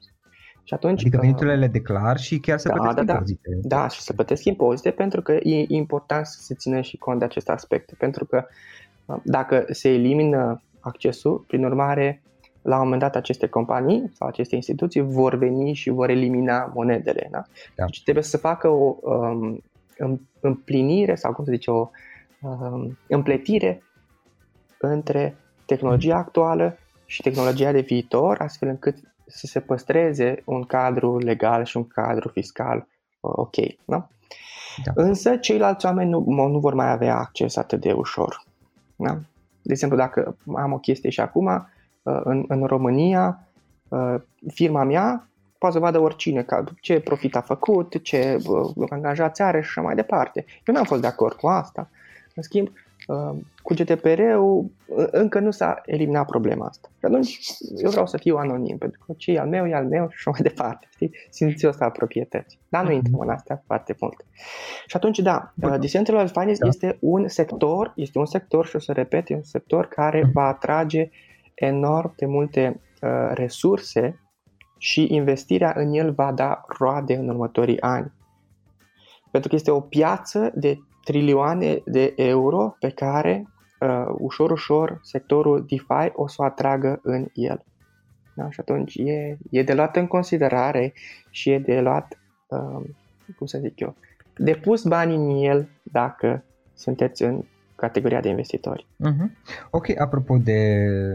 [0.63, 3.49] Și atunci, adică veniturile le declar și chiar să da, plătesc da, impozite.
[3.61, 7.19] Da, da, și să plătesc impozite pentru că e important să se țină și cont
[7.19, 7.95] de aceste aspecte.
[7.97, 8.45] Pentru că
[9.05, 12.21] uh, dacă se elimină accesul, prin urmare,
[12.63, 17.27] la un moment dat aceste companii sau aceste instituții vor veni și vor elimina monedele.
[17.31, 17.43] Da?
[17.75, 17.85] Da.
[17.85, 19.63] Deci trebuie să facă o, um,
[20.39, 21.89] împlinire sau cum să zice, o
[22.41, 23.83] uh, împletire
[24.77, 31.65] între tehnologia actuală și tehnologia de viitor, astfel încât să se păstreze un cadru legal
[31.65, 33.55] și un cadru fiscal uh, ok.
[33.85, 34.07] Da?
[34.83, 34.91] Da.
[34.95, 38.43] Însă ceilalți oameni nu, nu vor mai avea acces atât de ușor.
[38.95, 39.13] Da?
[39.61, 41.61] De exemplu, dacă am o chestie și acum, uh,
[42.03, 43.47] în, în România,
[43.87, 44.15] uh,
[44.53, 49.61] firma mea poate să vadă oricine, ca ce profit a făcut, ce uh, angajați are
[49.61, 50.45] și așa mai departe.
[50.65, 51.89] Eu n-am fost de acord cu asta.
[52.35, 52.69] În schimb,
[53.61, 54.71] cu GDPR-ul
[55.11, 56.89] încă nu s-a eliminat problema asta.
[56.99, 57.39] Și atunci
[57.77, 60.15] eu vreau să fiu anonim, pentru că ce e al meu e al meu și
[60.17, 60.87] așa mai departe.
[60.93, 61.11] Știi?
[61.29, 62.59] Simțiu ăsta a proprietății.
[62.69, 62.97] Dar nu mhm.
[62.97, 64.25] intrăm în astea foarte mult.
[64.87, 66.67] Și atunci, da, uh, Decentralized Finance da.
[66.67, 70.31] este un sector, este un sector și o să repet, e un sector care mhm.
[70.31, 71.09] va atrage
[71.65, 74.19] enorm de multe uh, resurse
[74.77, 78.11] și investirea în el va da roade în următorii ani.
[79.31, 83.47] Pentru că este o piață de trilioane de euro pe care
[83.79, 87.65] uh, ușor, ușor sectorul DeFi o să o atragă în el.
[88.35, 88.49] Da?
[88.49, 90.93] Și atunci e, e de luat în considerare
[91.29, 92.89] și e de luat, uh,
[93.37, 93.95] cum să zic eu,
[94.37, 97.43] de pus bani în el dacă sunteți în
[97.85, 98.87] categoria de investitori.
[99.07, 99.27] Uh-huh.
[99.71, 100.61] Ok, apropo de,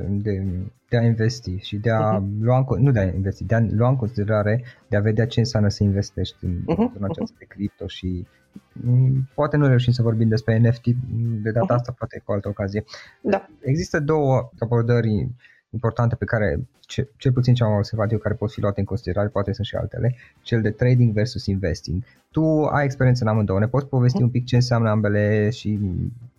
[0.08, 0.44] de,
[0.88, 2.40] de a investi și de a uh-huh.
[2.40, 5.38] lua în, nu de a investi, de a lua în considerare, de a vedea ce
[5.38, 6.92] înseamnă să investești în, uh-huh.
[6.98, 7.48] în această uh-huh.
[7.48, 8.26] cripto și
[8.72, 10.84] Mm, poate nu reușim să vorbim despre NFT
[11.42, 12.84] de data asta, poate cu altă ocazie.
[13.20, 13.48] Da.
[13.60, 15.28] Există două abordări
[15.70, 18.86] importante pe care, ce, cel puțin ce am observat eu, care pot fi luate în
[18.86, 22.02] considerare, poate sunt și altele, cel de trading versus investing.
[22.30, 25.78] Tu ai experiență în amândouă, ne poți povesti un pic ce înseamnă ambele și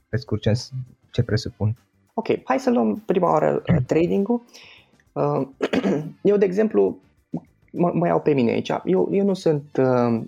[0.10, 0.52] pe scurt ce,
[1.12, 1.76] ce presupun?
[2.14, 4.42] Ok, hai să luăm prima oară uh, trading-ul.
[5.12, 5.48] Uh,
[6.22, 6.98] eu, de exemplu,
[7.72, 8.72] mă, mă iau pe mine aici.
[8.86, 10.22] Eu, eu nu sunt uh,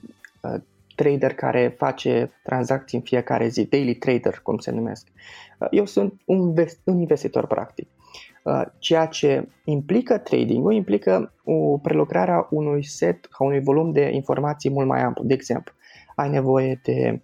[0.96, 5.08] trader care face tranzacții în fiecare zi, daily trader, cum se numesc.
[5.60, 7.88] Uh, eu sunt un, un investitor practic.
[8.44, 14.70] Uh, ceea ce implică trading-ul implică o prelucrarea unui set, a unui volum de informații
[14.70, 15.24] mult mai amplu.
[15.24, 15.74] De exemplu,
[16.16, 17.20] ai nevoie de uh,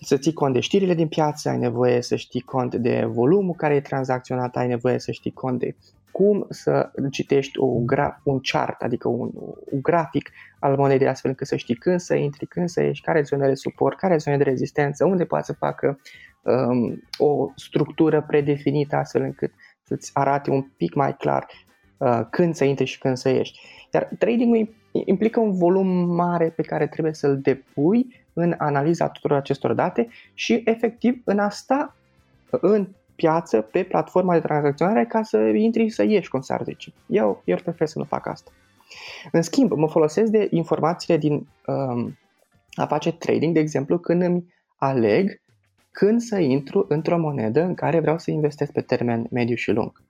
[0.00, 3.74] să ții cont de știrile din piață, ai nevoie să știi cont de volumul care
[3.74, 5.74] e tranzacționat, ai nevoie să știi cont de
[6.10, 9.30] cum să citești o gra- un chart, adică un,
[9.70, 13.22] un grafic al monedei astfel încât să știi când să intri, când să ieși, care
[13.22, 16.00] zonele de suport, care zone de rezistență, unde poate să facă
[16.42, 21.46] um, o structură predefinită astfel încât să-ți arate un pic mai clar
[21.98, 23.60] uh, când să intri și când să ieși.
[23.92, 28.06] Iar tradingul implică un volum mare pe care trebuie să-l depui
[28.40, 31.96] în analiza tuturor acestor date și efectiv în asta
[32.50, 36.92] în piață pe platforma de tranzacționare ca să intri să ieși, cum s-ar zice.
[37.06, 38.50] Eu, eu prefer să nu fac asta.
[39.32, 42.18] În schimb, mă folosesc de informațiile din um,
[42.72, 44.44] a face trading, de exemplu, când îmi
[44.76, 45.40] aleg
[45.90, 50.02] când să intru într-o monedă în care vreau să investesc pe termen mediu și lung.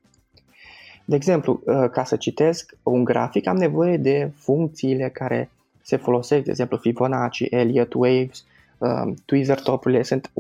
[1.05, 5.51] De exemplu, uh, ca să citesc un grafic, am nevoie de funcțiile care
[5.83, 8.45] se folosesc, de exemplu Fibonacci, Elliott Waves,
[8.79, 10.31] um, Tweezer topurile, sunt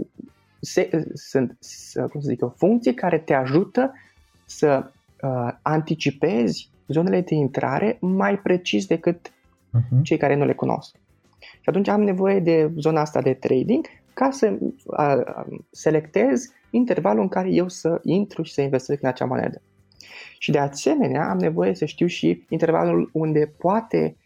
[0.60, 1.58] se, sunt
[2.10, 3.92] cum să zic eu, funcții care te ajută
[4.44, 4.90] să
[5.22, 10.02] uh, anticipezi zonele de intrare mai precis decât uh-huh.
[10.02, 10.94] cei care nu le cunosc.
[11.38, 17.28] Și atunci am nevoie de zona asta de trading ca să uh, selectez intervalul în
[17.28, 19.62] care eu să intru și să investesc în acea monedă.
[20.38, 24.19] Și de asemenea am nevoie să știu și intervalul unde poate uh,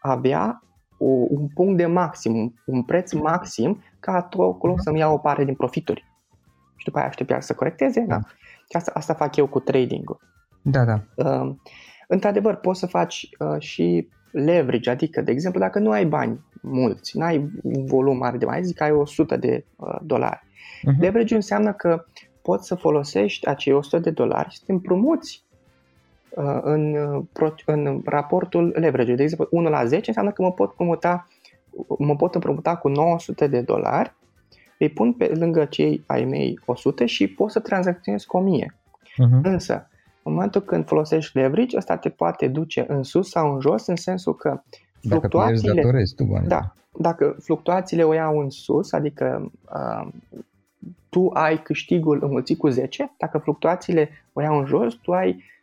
[0.00, 0.62] avea
[0.98, 4.82] o, un punct de maxim, un preț maxim ca acolo uh-huh.
[4.82, 6.04] să-mi iau o parte din profituri.
[6.76, 8.04] Și după aia aștept să corecteze.
[8.08, 8.18] Da.
[8.70, 10.20] Și asta, asta fac eu cu trading-ul.
[10.62, 11.00] Da, da.
[11.14, 11.54] Uh,
[12.08, 17.18] într-adevăr, poți să faci uh, și leverage, adică, de exemplu, dacă nu ai bani mulți,
[17.18, 20.40] nu ai un volum mare de bani, zic ai 100 de uh, dolari.
[20.42, 20.98] Uh-huh.
[20.98, 22.04] Leverage înseamnă că
[22.42, 25.47] poți să folosești acei 100 de dolari și să te împrumuți uh,
[26.62, 26.94] în,
[27.38, 29.14] uh, în raportul leverage.
[29.14, 31.26] De exemplu, 1 la 10 înseamnă că mă pot împrumuta
[31.98, 34.14] mă pot împrumuta cu 900 de dolari,
[34.78, 38.74] îi pun pe lângă cei ai mei 100 și pot să tranzacționez cu 1000.
[38.74, 39.16] Uh-huh.
[39.16, 39.40] Mhm.
[39.42, 39.88] Însă,
[40.22, 43.96] în momentul când folosești leverage, ăsta te poate duce în sus sau în jos, în
[43.96, 44.62] sensul că
[45.08, 46.46] fluctuațiile, dacă tu bani.
[46.46, 50.08] Da, dacă fluctuațiile o iau în sus, adică uh,
[51.08, 55.57] tu ai câștigul înmulțit cu 10, dacă fluctuațiile o iau în jos, tu ai uh,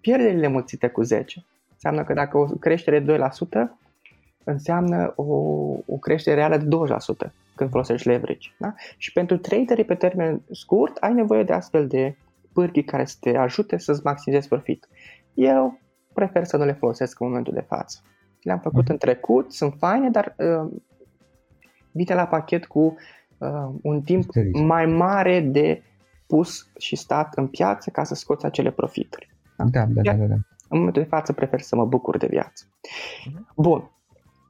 [0.00, 1.44] pierderile înmulțite cu 10.
[1.72, 3.86] Înseamnă că dacă o creștere de 2%,
[4.44, 5.24] înseamnă o,
[5.86, 6.76] o creștere reală de
[7.28, 8.48] 20% când folosești leverage.
[8.58, 8.74] Da?
[8.96, 12.16] Și pentru traderii pe termen scurt ai nevoie de astfel de
[12.52, 14.88] pârghii care să te ajute să-ți maximizezi profit.
[15.34, 15.78] Eu
[16.12, 17.98] prefer să nu le folosesc în momentul de față.
[18.42, 18.90] Le-am făcut mm.
[18.90, 20.72] în trecut, sunt faine, dar uh,
[21.92, 22.96] vine la pachet cu
[23.38, 25.82] uh, un timp mai mare de
[26.26, 29.35] pus și stat în piață ca să scoți acele profituri.
[29.56, 30.34] Da, da, da, da, da.
[30.68, 32.64] În momentul de față prefer să mă bucur de viață.
[32.64, 33.54] Uh-huh.
[33.56, 33.90] Bun.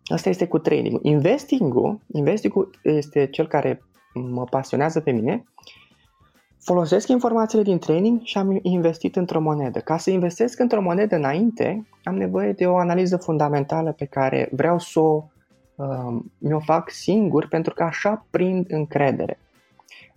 [0.05, 3.83] Asta este cu training Investing-ul, investing este cel care
[4.15, 5.45] mă pasionează pe mine.
[6.61, 9.79] Folosesc informațiile din training și am investit într-o monedă.
[9.79, 14.79] Ca să investesc într-o monedă înainte, am nevoie de o analiză fundamentală pe care vreau
[14.79, 15.25] să o
[15.75, 19.39] uh, mi-o fac singur pentru că așa prind încredere.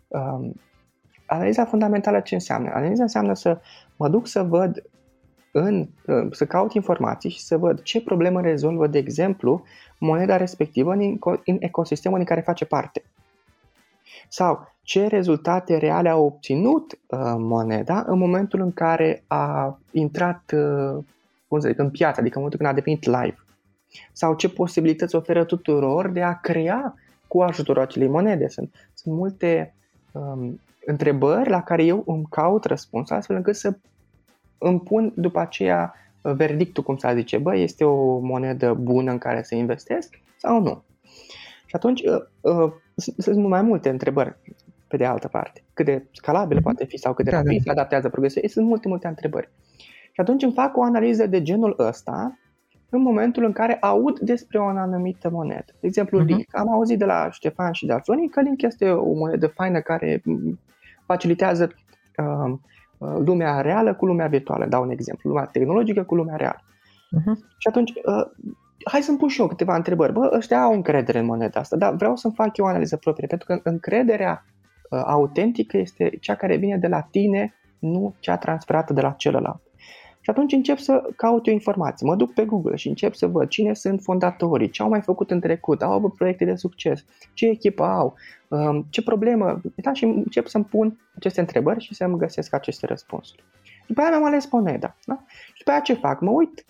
[0.08, 0.50] Uh,
[1.26, 2.72] analiza fundamentală ce înseamnă?
[2.74, 3.60] Analiza înseamnă să
[4.00, 4.84] mă duc să văd
[5.52, 9.64] în, uh, să caut informații și să văd ce problemă rezolvă, de exemplu,
[9.98, 13.04] moneda respectivă în, în ecosistemul în care face parte.
[14.30, 21.04] Sau ce rezultate reale a obținut uh, moneda în momentul în care a intrat uh,
[21.48, 23.38] cum să zic, în piață, adică în momentul când a devenit live.
[24.12, 26.94] Sau ce posibilități oferă tuturor de a crea
[27.28, 28.48] cu ajutorul acelei monede.
[28.48, 29.76] Sunt, sunt multe
[30.12, 33.78] um, întrebări la care eu îmi caut răspuns astfel încât să
[34.58, 39.18] îmi pun după aceea uh, verdictul, cum să zice, bă, este o monedă bună în
[39.18, 40.84] care să investesc sau nu.
[41.66, 42.72] Și atunci uh, uh,
[43.18, 44.38] sunt mai multe întrebări
[44.88, 45.64] pe de altă parte.
[45.74, 46.62] Cât de scalabil mm-hmm.
[46.62, 47.64] poate fi sau cât de da, rapid da.
[47.64, 48.42] se adaptează progresul.
[48.48, 49.50] Sunt multe, multe întrebări.
[50.12, 52.40] Și atunci îmi fac o analiză de genul ăsta
[52.90, 55.74] în momentul în care aud despre o anumită monedă.
[55.80, 56.26] De exemplu, uh-huh.
[56.26, 56.58] Link.
[56.58, 59.80] Am auzit de la Ștefan și de la Flori că Link este o monedă faină
[59.80, 60.22] care
[61.12, 61.72] facilitează
[62.18, 62.54] uh,
[62.98, 64.66] uh, lumea reală cu lumea virtuală.
[64.66, 65.30] Dau un exemplu.
[65.30, 66.62] Lumea tehnologică cu lumea reală.
[67.18, 67.36] Uh-huh.
[67.58, 68.26] Și atunci, uh,
[68.84, 70.14] hai să-mi pun și eu câteva întrebări.
[70.14, 73.28] Bă, ăștia au încredere în moneda asta, dar vreau să-mi fac eu o analiză proprie,
[73.28, 74.46] pentru că încrederea
[74.90, 79.62] uh, autentică este cea care vine de la tine, nu cea transferată de la celălalt.
[80.22, 82.06] Și atunci încep să caut eu informații.
[82.06, 85.32] Mă duc pe Google și încep să văd cine sunt fondatorii, ce au mai făcut
[85.32, 88.16] în trecut, au avut proiecte de succes, ce echipă au,
[88.48, 93.44] um, ce problemă, da, și încep să-mi pun aceste întrebări și să-mi găsesc aceste răspunsuri.
[93.88, 94.96] După aia mi-am ales moneda.
[95.06, 95.24] Da?
[95.28, 96.22] Și după aia ce fac?
[96.22, 96.66] Mă uit,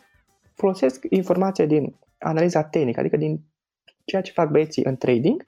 [0.54, 3.40] folosesc informația din analiza tehnică, adică din
[4.06, 5.46] ceea ce fac băieții în trading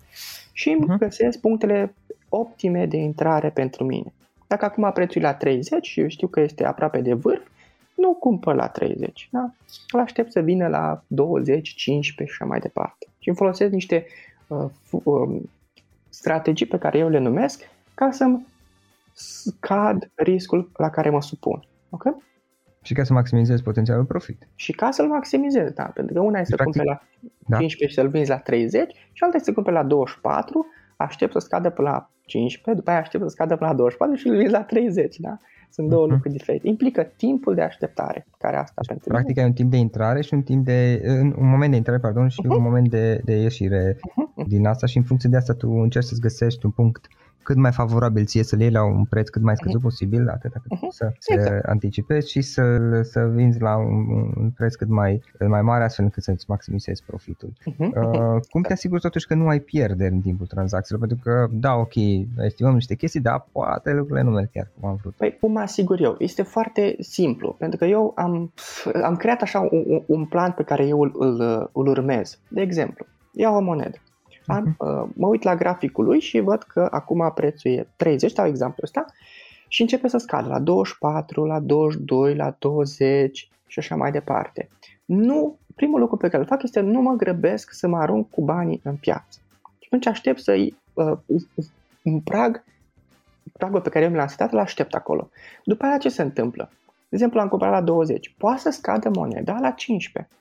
[0.52, 0.98] și îmi uh-huh.
[0.98, 1.96] găsesc punctele
[2.30, 4.14] optime de intrare pentru mine.
[4.48, 7.42] Dacă acum prețul e la 30 și eu știu că este aproape de vârf,
[8.02, 9.54] nu cumpăr la 30, da?
[9.92, 13.08] îl aștept să vină la 20, 15 și așa mai departe.
[13.20, 14.06] Și îmi folosesc niște
[14.48, 15.42] uh, uh,
[16.10, 18.48] strategii pe care eu le numesc ca să-mi
[19.14, 21.64] scad riscul la care mă supun.
[21.90, 22.16] Okay?
[22.82, 24.48] Și ca să maximizezi potențialul profit.
[24.56, 25.84] Și ca să-l maximizezi, da.
[25.84, 27.02] Pentru că una e să cumperi la
[27.48, 27.58] da.
[27.58, 31.40] 15 și să-l vinzi la 30 și alta e să cumperi la 24, aștept să
[31.40, 34.52] scadă până la 15, după aia aștept să scadă până la 24 și îl vinzi
[34.52, 35.40] la 30, da?
[35.70, 36.10] Sunt două uh-huh.
[36.10, 36.68] lucruri diferite.
[36.68, 39.42] Implică timpul de așteptare, care asta deci, pentru Practic mine.
[39.42, 41.02] ai un timp de intrare și un timp de
[41.38, 42.50] un moment de intrare, pardon, și uh-huh.
[42.50, 44.48] un moment de, de ieșire uh-huh.
[44.48, 47.08] din asta și în funcție de asta tu încerci să-ți găsești un punct
[47.44, 49.84] cât mai favorabil ție să le iei la un preț cât mai scăzut uh-huh.
[49.84, 50.90] posibil, atât cât uh-huh.
[50.90, 51.66] să se exact.
[51.66, 52.64] anticipezi și să,
[53.04, 54.06] să vinzi la un,
[54.38, 57.50] un preț cât mai, mai mare astfel încât să-ți maximizezi profitul.
[57.50, 57.78] Uh-huh.
[57.78, 61.08] Uh, cum te asiguri totuși că nu ai pierderi în timpul tranzacțiilor?
[61.08, 61.94] Pentru că, da, ok,
[62.38, 65.14] estimăm niște chestii, dar poate lucrurile nu merg chiar cum am vrut.
[65.14, 66.16] Păi, cum mă asigur eu?
[66.20, 68.54] Este foarte simplu, pentru că eu am,
[69.04, 72.40] am creat așa un, un plan pe care eu îl, îl, îl urmez.
[72.48, 73.98] De exemplu, iau o monedă
[74.52, 78.48] Am, uh, mă uit la graficul lui și văd că acum prețul e 30, sau
[78.48, 79.06] exemplu ăsta,
[79.68, 84.70] și începe să scadă la 24, la 22, la 20 și așa mai departe.
[85.06, 88.42] Nu, primul lucru pe care îl fac este nu mă grăbesc să mă arunc cu
[88.42, 89.40] banii în piață.
[89.80, 91.18] Și atunci aștept să-i uh,
[92.04, 92.64] un prag,
[93.52, 95.30] pragul pe care eu mi l-am setat, îl aștept acolo.
[95.64, 96.70] După aia ce se întâmplă?
[96.86, 98.34] De exemplu, am cumpărat la 20.
[98.38, 100.34] Poate să scadă moneda la 15.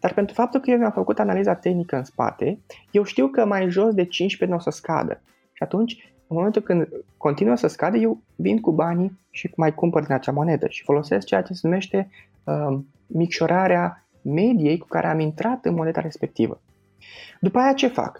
[0.00, 2.58] Dar pentru faptul că eu mi-am făcut analiza tehnică în spate,
[2.90, 5.20] eu știu că mai jos de 15 nu o să scadă.
[5.52, 10.02] Și atunci, în momentul când continuă să scadă, eu vin cu banii și mai cumpăr
[10.02, 12.10] din acea monedă și folosesc ceea ce se numește
[12.44, 16.60] uh, micșorarea mediei cu care am intrat în moneda respectivă.
[17.40, 18.16] După aia ce fac?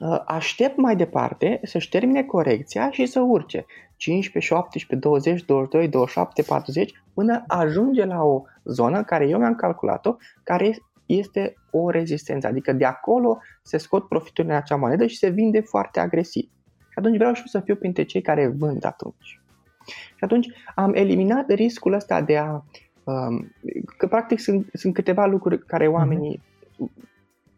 [0.00, 3.66] Uh, aștept mai departe să-și termine corecția și să urce
[4.00, 10.16] 15, 17, 20, 22, 27, 40 până ajunge la o zonă care eu mi-am calculat-o,
[10.42, 15.28] care este o rezistență, adică de acolo se scot profiturile în acea monedă și se
[15.28, 16.50] vinde foarte agresiv.
[16.78, 19.40] Și atunci vreau și eu să fiu printre cei care vând atunci.
[19.86, 22.62] Și atunci am eliminat riscul ăsta de a...
[23.04, 23.52] Um,
[23.96, 26.42] că practic sunt, sunt câteva lucruri care oamenii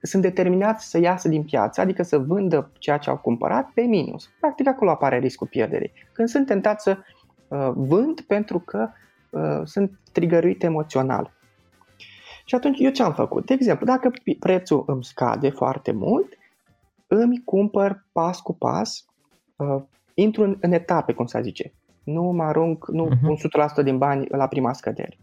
[0.02, 4.30] sunt determinați să iasă din piață, adică să vândă ceea ce au cumpărat pe minus.
[4.40, 5.92] Practic acolo apare riscul pierderii.
[6.12, 6.98] Când sunt tentați să
[7.48, 8.90] uh, vând pentru că
[9.30, 11.32] uh, sunt trigăruit emoțional.
[12.44, 13.46] Și atunci eu ce am făcut?
[13.46, 16.38] De exemplu, dacă prețul îmi scade foarte mult,
[17.06, 19.06] îmi cumpăr pas cu pas,
[19.56, 19.82] uh,
[20.14, 21.72] intru în, în etape, cum să zice.
[22.04, 23.28] Nu mă arunc nu uh-huh.
[23.28, 23.36] un
[23.80, 25.18] 100% din bani la prima scădere.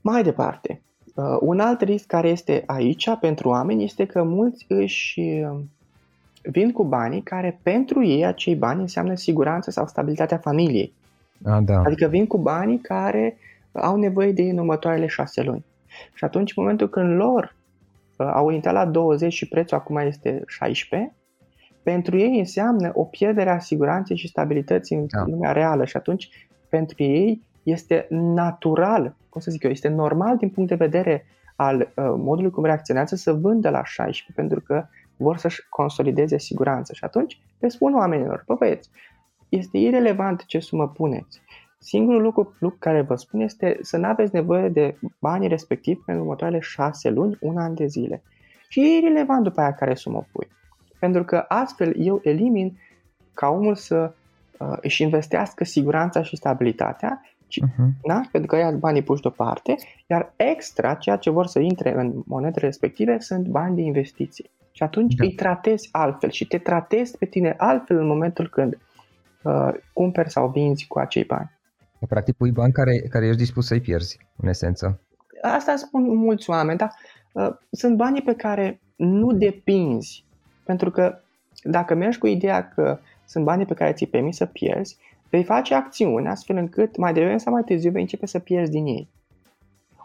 [0.00, 0.93] Mai departe, uh,
[1.40, 5.58] un alt risc care este aici pentru oameni este că mulți își uh,
[6.42, 10.92] vin cu banii care pentru ei acei bani înseamnă siguranță sau stabilitatea familiei.
[11.44, 11.80] A, da.
[11.80, 13.36] Adică vin cu banii care
[13.72, 15.64] au nevoie de ei în următoarele șase luni.
[16.14, 17.54] Și atunci, în momentul când lor
[18.16, 21.12] uh, au intrat la 20 și prețul acum este 16,
[21.82, 25.24] pentru ei înseamnă o pierdere a siguranței și stabilității în da.
[25.26, 30.48] lumea reală și atunci pentru ei este natural, cum să zic eu, este normal din
[30.50, 34.86] punct de vedere al uh, modului cum reacționează să vândă la 16 pentru că
[35.16, 38.90] vor să-și consolideze siguranța și atunci le spun oamenilor, bă băieți,
[39.48, 41.42] este irelevant ce sumă puneți.
[41.78, 46.24] Singurul lucru, lucru care vă spun este să nu aveți nevoie de banii respectiv pentru
[46.24, 48.22] următoarele șase luni, un an de zile.
[48.68, 50.48] Și e irrelevant după aia care sumă pui.
[50.98, 52.78] Pentru că astfel eu elimin
[53.34, 54.12] ca omul să
[54.58, 57.22] uh, își investească siguranța și stabilitatea,
[57.60, 57.88] uh-huh.
[58.06, 58.20] da?
[58.32, 59.76] pentru că ia banii puși deoparte,
[60.06, 64.50] iar extra, ceea ce vor să intre în monedele respective, sunt bani de investiții.
[64.72, 65.24] Și atunci da.
[65.24, 68.78] îi tratezi altfel și te tratezi pe tine altfel în momentul când
[69.42, 71.50] uh, cumperi sau vinzi cu acei bani.
[72.08, 75.00] Practic pui bani care, care ești dispus să-i pierzi, în esență.
[75.42, 76.92] Asta spun mulți oameni, dar
[77.32, 80.24] uh, sunt banii pe care nu depinzi.
[80.64, 81.18] Pentru că
[81.62, 84.96] dacă mergi cu ideea că sunt banii pe care ți-i permis să pierzi,
[85.30, 88.86] vei face acțiuni astfel încât mai devreme sau mai târziu vei începe să pierzi din
[88.86, 89.08] ei.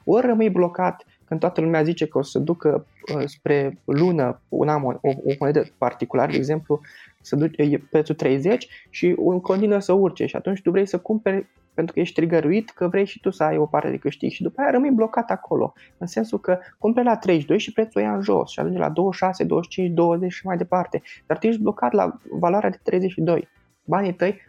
[0.03, 4.67] Ori rămâi blocat când toată lumea zice că o să ducă uh, spre lună un
[4.67, 6.81] am, o, o monedă particulară, de exemplu,
[7.21, 11.97] să duce prețul 30 și continuă să urce și atunci tu vrei să cumperi pentru
[11.97, 14.61] că ești trigăruit că vrei și tu să ai o parte de câștig și după
[14.61, 18.51] aia rămâi blocat acolo, în sensul că cumperi la 32 și prețul e în jos
[18.51, 22.69] și ajunge la 26, 25, 20 și mai departe, dar tu ești blocat la valoarea
[22.69, 23.47] de 32.
[23.85, 24.39] Banii tăi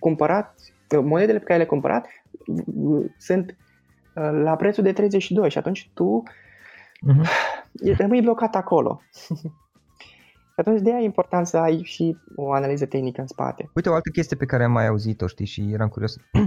[0.00, 2.06] cumpărați, monedele pe care le-ai cumpărat
[3.18, 3.56] sunt
[4.14, 6.22] uh, la prețul de 32 și atunci tu
[7.06, 7.96] uh-huh.
[8.00, 9.00] rămâi blocat acolo.
[10.58, 13.70] Și atunci de aia e important să ai și o analiză tehnică în spate.
[13.74, 16.16] Uite, o altă chestie pe care am mai auzit-o, știi, și eram curios.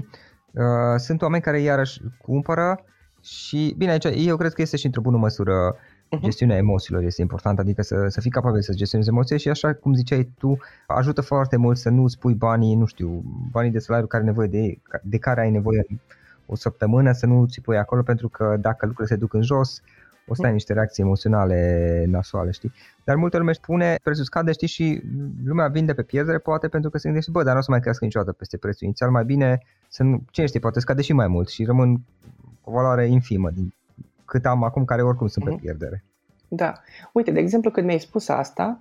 [0.54, 2.84] Uh, sunt oameni care iarăși cumpără
[3.22, 5.76] și, bine, aici eu cred că este și într-o bună măsură
[6.18, 6.24] uh-huh.
[6.24, 9.93] gestiunea emoțiilor este importantă, adică să, să fii capabil să gestionezi emoții și așa cum
[9.93, 10.57] ziceai tu,
[10.88, 14.47] ajută foarte mult să nu spui banii, nu știu, banii de salariu care ai nevoie
[14.47, 15.86] de, de care ai nevoie
[16.45, 19.82] o săptămână, să nu ți pui acolo pentru că dacă lucrurile se duc în jos,
[20.28, 22.72] o să ai niște reacții emoționale nasoale, știi?
[23.03, 25.03] Dar multe lume spune prețul scade, știi, și
[25.45, 27.80] lumea vinde pe pierdere poate pentru că se gândește, bă, dar nu o să mai
[27.80, 31.28] crească niciodată peste prețul inițial, mai bine să nu, cine știe, poate scade și mai
[31.28, 32.01] mult și rămân
[32.64, 33.74] o valoare infimă din
[34.32, 35.62] cât am acum, care oricum sunt pe mhm.
[35.62, 36.04] pierdere.
[36.48, 36.74] Da.
[37.14, 38.80] Uite, de exemplu, când mi-ai spus asta,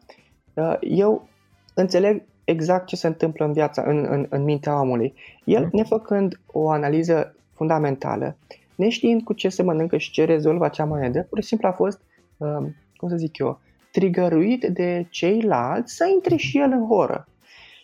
[0.55, 1.29] uh, eu
[1.75, 5.15] înțeleg exact ce se întâmplă în viața, în, în, în mintea omului.
[5.45, 5.77] El, mhm.
[5.77, 8.37] nefăcând o analiză fundamentală,
[8.75, 12.01] neștiind cu ce se mănâncă și ce rezolvă acea monedă, pur și simplu a fost,
[12.37, 13.61] uh, cum să zic eu,
[13.93, 17.29] trigăruit de ceilalți să intre și el în horă.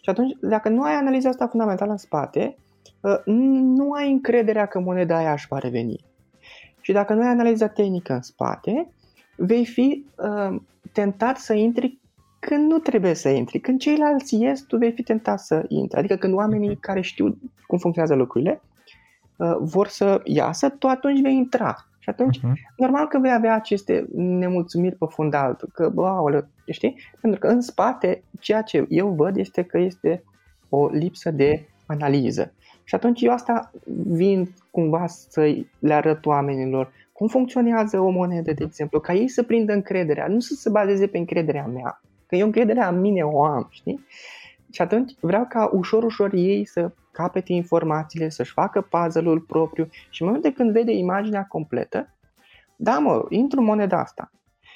[0.02, 2.56] Și atunci, dacă nu ai analiza asta fundamentală în spate,
[3.00, 6.04] uh, nu ai încrederea că moneda aia își va reveni.
[6.86, 8.88] Și dacă nu ai analiza tehnică în spate,
[9.36, 10.60] vei fi uh,
[10.92, 11.98] tentat să intri
[12.38, 13.58] când nu trebuie să intri.
[13.60, 15.98] Când ceilalți ies, tu vei fi tentat să intri.
[15.98, 16.80] Adică când oamenii mhm.
[16.80, 18.60] care știu cum funcționează lucrurile
[19.36, 21.76] uh, vor să iasă, tu atunci vei intra.
[21.98, 22.74] Și atunci, uh-huh.
[22.76, 26.96] normal că vei avea aceste nemulțumiri pe fundal, că, bă, aoleu, știi?
[27.20, 30.24] Pentru că în spate, ceea ce eu văd este că este
[30.68, 32.52] o lipsă de analiză.
[32.88, 33.70] Și atunci eu asta
[34.06, 39.42] vin cumva să le arăt oamenilor cum funcționează o monedă, de exemplu, ca ei să
[39.42, 43.44] prindă încrederea, nu să se bazeze pe încrederea mea, că eu încrederea în mine o
[43.44, 44.06] am, știi?
[44.72, 50.22] Și atunci vreau ca ușor, ușor ei să capete informațiile, să-și facă puzzle-ul propriu și
[50.22, 52.16] în momentul când vede imaginea completă,
[52.76, 54.30] da mă, intru în moneda asta.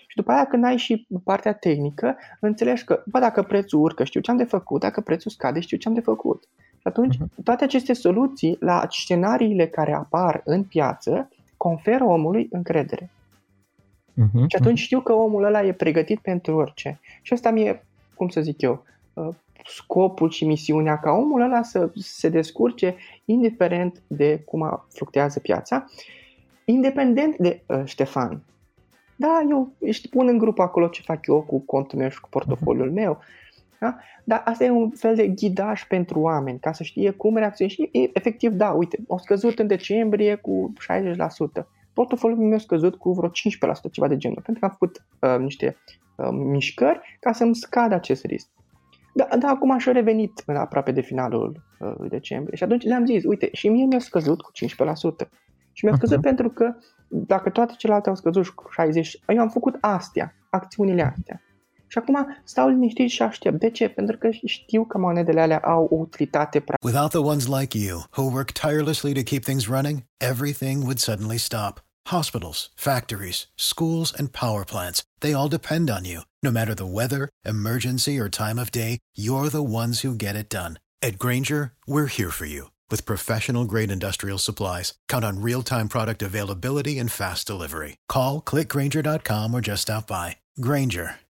[0.06, 4.20] Și după aia când ai și partea tehnică, înțelegi că, bă, dacă prețul urcă, știu
[4.20, 6.48] ce am de făcut, dacă prețul scade, știu ce am de făcut.
[6.80, 7.44] Și atunci, uh-huh.
[7.44, 13.10] toate aceste soluții la scenariile care apar în piață conferă omului încredere.
[14.12, 14.46] Uh-huh.
[14.46, 17.00] Și atunci știu că omul ăla e pregătit pentru orice.
[17.22, 19.28] Și asta mi-e, cum să zic eu, uh,
[19.66, 25.84] scopul și misiunea ca omul ăla să se descurce indiferent de cum fluctuează piața,
[26.64, 28.42] independent de uh, Ștefan.
[29.16, 32.28] Da, eu își pun în grup acolo ce fac eu cu contul meu și cu
[32.28, 33.18] portofoliul meu,
[33.80, 33.96] da?
[34.24, 37.82] Dar asta e un fel de ghidaj pentru oameni, ca să știe cum reacționează.
[37.82, 40.72] Și efectiv, da, uite, au scăzut în decembrie cu
[41.60, 41.62] 60%.
[41.92, 43.32] portofoliul meu a scăzut cu vreo 15%,
[43.92, 45.76] ceva de genul, pentru că am făcut uh, niște
[46.16, 48.48] uh, mișcări ca să-mi scadă acest risc.
[49.14, 53.48] Da, da, acum și-a revenit aproape de finalul uh, decembrie și atunci le-am zis, uite,
[53.52, 54.50] și mie mi-a scăzut cu
[55.24, 55.28] 15%.
[55.72, 56.22] Și mi-a scăzut uh-huh.
[56.22, 56.74] pentru că
[57.08, 61.40] dacă toate celelalte au scăzut cu 60, eu am făcut astea, acțiunile astea.
[61.90, 63.58] Și acum stau liniștit și aștept.
[63.58, 63.88] De ce?
[63.88, 66.64] Pentru că știu că monedele alea au o utilitate.
[66.82, 71.38] Without the ones like you, who work tirelessly to keep things running, everything would suddenly
[71.38, 71.80] stop.
[72.06, 76.20] Hospitals, factories, schools, and power plants, they all depend on you.
[76.42, 80.48] No matter the weather, emergency, or time of day, you're the ones who get it
[80.48, 80.78] done.
[81.02, 84.94] At Granger, we're here for you with professional grade industrial supplies.
[85.08, 87.96] Count on real time product availability and fast delivery.
[88.08, 90.36] Call clickgranger.com or just stop by.
[90.60, 91.16] Granger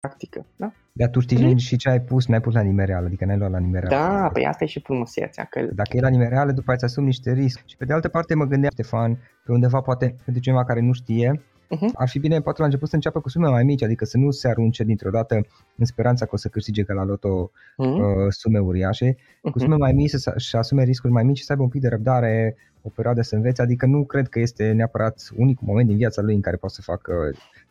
[0.00, 0.46] Practică.
[0.56, 0.72] Da?
[0.92, 1.56] Dar tu știi mm.
[1.56, 3.96] și ce ai pus, n-ai pus la nimereală, adică n-ai luat la nimereală.
[3.96, 5.44] Da, păi asta e și frumusețea.
[5.44, 5.60] Că...
[5.72, 7.62] Dacă e la nimereală, după aceea asumi niște risc.
[7.66, 10.92] Și pe de altă parte mă gândeam, Ștefan, pe undeva poate pentru cineva care nu
[10.92, 11.92] știe, uh-huh.
[11.94, 14.30] ar fi bine poate la început să înceapă cu sume mai mici, adică să nu
[14.30, 15.34] se arunce dintr-o dată
[15.76, 17.76] în speranța că o să câștige ca la loto uh-huh.
[17.76, 19.50] uh, sume uriașe, uh-huh.
[19.52, 21.80] cu sume mai mici să și asume riscuri mai mici și să aibă un pic
[21.80, 25.96] de răbdare, o perioadă să învețe, adică nu cred că este neapărat unicul moment din
[25.96, 27.67] viața lui în care poate să facă Uh,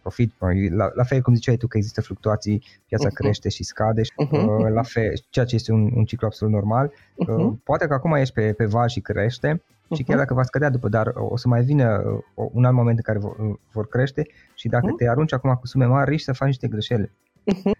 [0.00, 0.32] profit,
[0.70, 3.12] la, la fel cum ziceai tu că există fluctuații, piața uh-huh.
[3.12, 4.72] crește și scade, uh-huh.
[4.72, 6.92] la fel, ceea ce este un, un ciclu absolut normal.
[6.92, 7.62] Uh-huh.
[7.64, 9.96] Poate că acum ești pe, pe val și crește uh-huh.
[9.96, 12.02] și chiar dacă va scădea după, dar o să mai vină
[12.34, 14.96] un alt moment în care vor, vor crește și dacă uh-huh.
[14.96, 17.10] te arunci acum cu sume mari, riști să faci niște greșeli.
[17.52, 17.76] Uh-huh.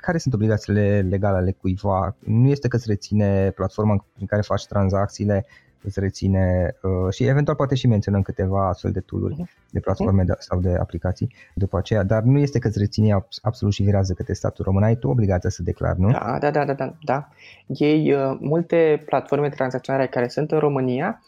[0.00, 2.16] Care sunt obligațiile legale ale cuiva?
[2.18, 5.46] Nu este că îți reține platforma prin care faci tranzacțiile,
[5.82, 9.70] îți reține uh, și eventual poate și menționăm câteva astfel de tooluri uh-huh.
[9.70, 10.38] de platforme uh-huh.
[10.38, 14.32] sau de aplicații după aceea, dar nu este că îți reține absolut și virează către
[14.32, 16.10] statul român, ai tu obligația să declari, nu?
[16.10, 16.94] Da, da, da, da, da.
[17.02, 17.28] da.
[17.66, 21.22] Ei, uh, multe platforme tranzacționare care sunt în România,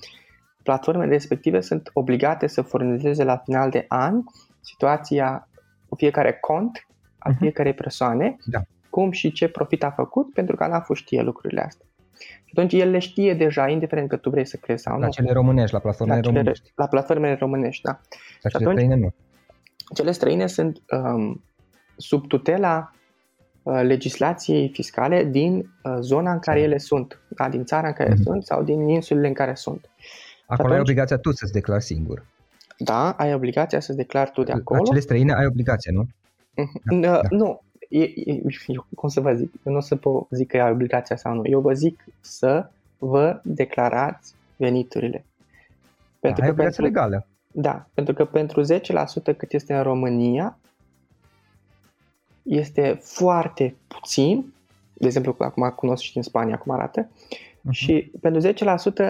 [0.63, 4.23] platformele respective sunt obligate să furnizeze la final de an
[4.61, 5.49] situația
[5.89, 6.87] cu fiecare cont
[7.19, 7.39] al uh-huh.
[7.39, 8.61] fiecare persoane, da.
[8.91, 11.87] cum și ce profit a făcut, pentru că ANAF știe lucrurile astea.
[12.51, 15.01] Atunci el le știe deja, indiferent că tu vrei să crezi sau nu.
[15.01, 16.73] La cele românești, la platformele la cele, românești.
[16.75, 18.01] La platformele românești, da.
[18.43, 19.15] La cele atunci, străine nu.
[19.95, 21.43] Cele străine sunt um,
[21.97, 22.93] sub tutela
[23.63, 28.13] uh, legislației fiscale din uh, zona în care ele sunt, da, din țara în care
[28.13, 28.23] mm-hmm.
[28.23, 29.91] sunt sau din insulele în care sunt.
[30.47, 32.27] Acolo atunci, ai obligația tu să-ți declari singur.
[32.79, 34.81] Da, ai obligația să-ți declari tu de acolo.
[34.81, 36.05] La cele străine ai obligația, nu?
[36.05, 37.01] Mm-hmm.
[37.01, 37.21] Da, da.
[37.31, 37.72] Nu, e, e,
[38.67, 41.35] eu, cum să vă zic, eu nu o să vă zic că e obligația sau
[41.35, 45.25] nu, eu vă zic să vă declarați veniturile.
[46.21, 47.27] Pentru da, că pentru, legală.
[47.53, 50.59] Da, pentru că pentru 10% cât este în România,
[52.43, 54.53] este foarte puțin,
[54.93, 57.71] de exemplu, acum cunosc și în Spania cum arată, uh-huh.
[57.71, 58.53] și pentru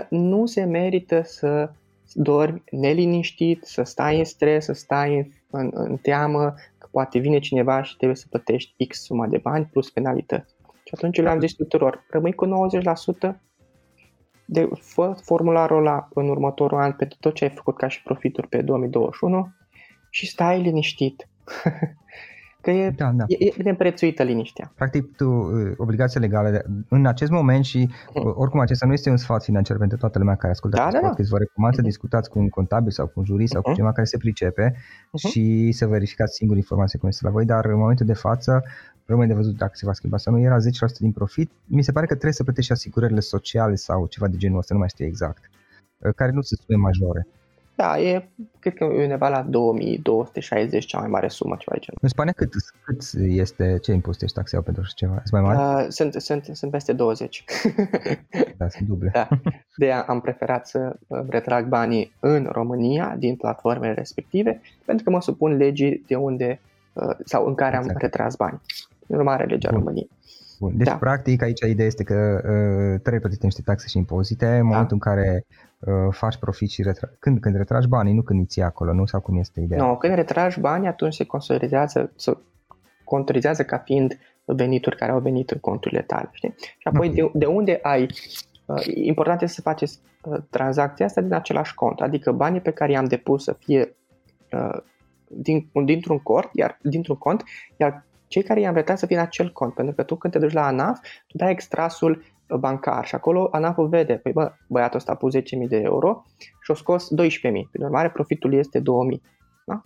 [0.04, 1.70] 10% nu se merită să
[2.14, 6.54] dormi neliniștit, să stai în stres, să stai în, în, în teamă,
[6.90, 10.54] poate vine cineva și trebuie să plătești X suma de bani plus penalități.
[10.84, 12.50] Și atunci le-am zis tuturor, rămâi cu 90%
[14.44, 18.48] de fă formularul ăla în următorul an pentru tot ce ai făcut ca și profituri
[18.48, 19.48] pe 2021
[20.10, 21.28] și stai liniștit.
[22.62, 23.24] Că e, da, da.
[23.28, 24.72] e, e neprețuită liniștea.
[24.74, 29.16] Practic, tu, uh, obligația legală în acest moment și uh, oricum acesta nu este un
[29.16, 31.36] sfat financiar pentru toată lumea care ascultă da, acest da, podcast, da.
[31.36, 31.88] vă recomand să mhm.
[31.88, 33.76] discutați cu un contabil sau cu un jurist sau cu mhm.
[33.76, 35.30] cineva care se pricepe uh-huh.
[35.30, 38.62] și să verificați singur informații cum este la voi, dar în momentul de față
[39.04, 40.60] rămâne de văzut dacă se va schimba sau nu, era 10%
[40.98, 41.50] din profit.
[41.64, 44.74] Mi se pare că trebuie să plătești și asigurările sociale sau ceva de genul ăsta,
[44.74, 45.50] nu mai știu exact,
[45.98, 47.26] uh, care nu sunt sume majore.
[47.74, 51.98] Da, e, cred că e undeva la 2260, cea mai mare sumă, ceva de genul.
[52.02, 52.52] În Spania cât,
[52.84, 55.22] cât este, ce impozite ești taxeau pentru așa ceva?
[55.24, 55.84] Sunt mai mari?
[55.84, 57.44] Uh, sunt, sunt, sunt peste 20.
[58.58, 59.10] da, sunt duble.
[59.12, 59.28] da.
[59.76, 60.96] De aia am preferat să
[61.28, 66.60] retrag banii în România, din platformele respective, pentru că mă supun legii de unde,
[66.92, 67.94] uh, sau în care exact.
[67.94, 68.60] am retras bani.
[69.06, 69.78] În urmare, legea Bun.
[69.78, 70.10] României.
[70.58, 70.76] Bun.
[70.76, 70.94] Deci, da.
[70.94, 74.62] practic, aici ideea este că uh, trebuie plătite niște taxe și impozite în da.
[74.62, 75.70] momentul în care uh,
[76.10, 79.06] faci profit și retra- când, când retragi banii, nu când îți ții acolo, nu?
[79.06, 79.84] Sau cum este ideea?
[79.84, 82.36] Nu, când retragi banii, atunci se consolidează, se
[83.04, 86.28] contorizează ca fiind venituri care au venit în conturile tale.
[86.32, 86.54] Știi?
[86.58, 87.30] Și apoi okay.
[87.32, 88.06] de, de unde ai
[88.66, 92.92] uh, important este să faceți uh, tranzacția asta din același cont, adică banii pe care
[92.92, 93.96] i-am depus să fie
[94.52, 94.82] uh,
[95.28, 97.42] din, dintr-un cont, iar dintr-un cont,
[97.76, 100.38] iar cei care i-am retras să fie în acel cont, pentru că tu când te
[100.38, 104.98] duci la ANAF, tu dai extrasul uh, bancar și acolo ANAF-ul vede, păi bă, băiatul
[104.98, 106.24] ăsta a pus 10.000 de euro
[106.60, 108.84] și a scos 12.000, prin urmare profitul este 2.000,
[109.66, 109.82] da?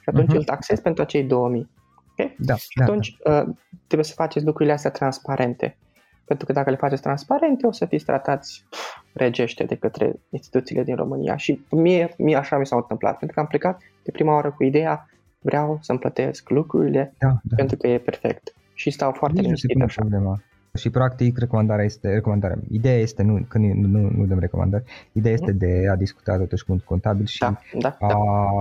[0.00, 0.36] Și atunci uh-huh.
[0.36, 1.28] îl taxezi pentru acei 2.000.
[1.30, 2.34] Okay?
[2.38, 3.40] Da, și atunci da.
[3.40, 3.54] Uh,
[3.86, 5.78] trebuie să faceți lucrurile astea transparente.
[6.24, 8.64] Pentru că dacă le faceți transparente, o să fiți tratați
[9.12, 11.36] regește de către instituțiile din România.
[11.36, 14.64] Și mie, mie așa mi s-a întâmplat, pentru că am plecat de prima oară cu
[14.64, 17.56] ideea vreau să-mi plătesc lucrurile da, da.
[17.56, 18.54] pentru că e perfect.
[18.74, 20.00] Și stau foarte liniștit așa.
[20.00, 20.40] Problema.
[20.78, 25.34] Și practic recomandarea este, recomandarea, ideea este, nu, că nu, nu, nu dăm recomandări, ideea
[25.34, 28.08] este de a discuta totuși cu un contabil și, da, da, a,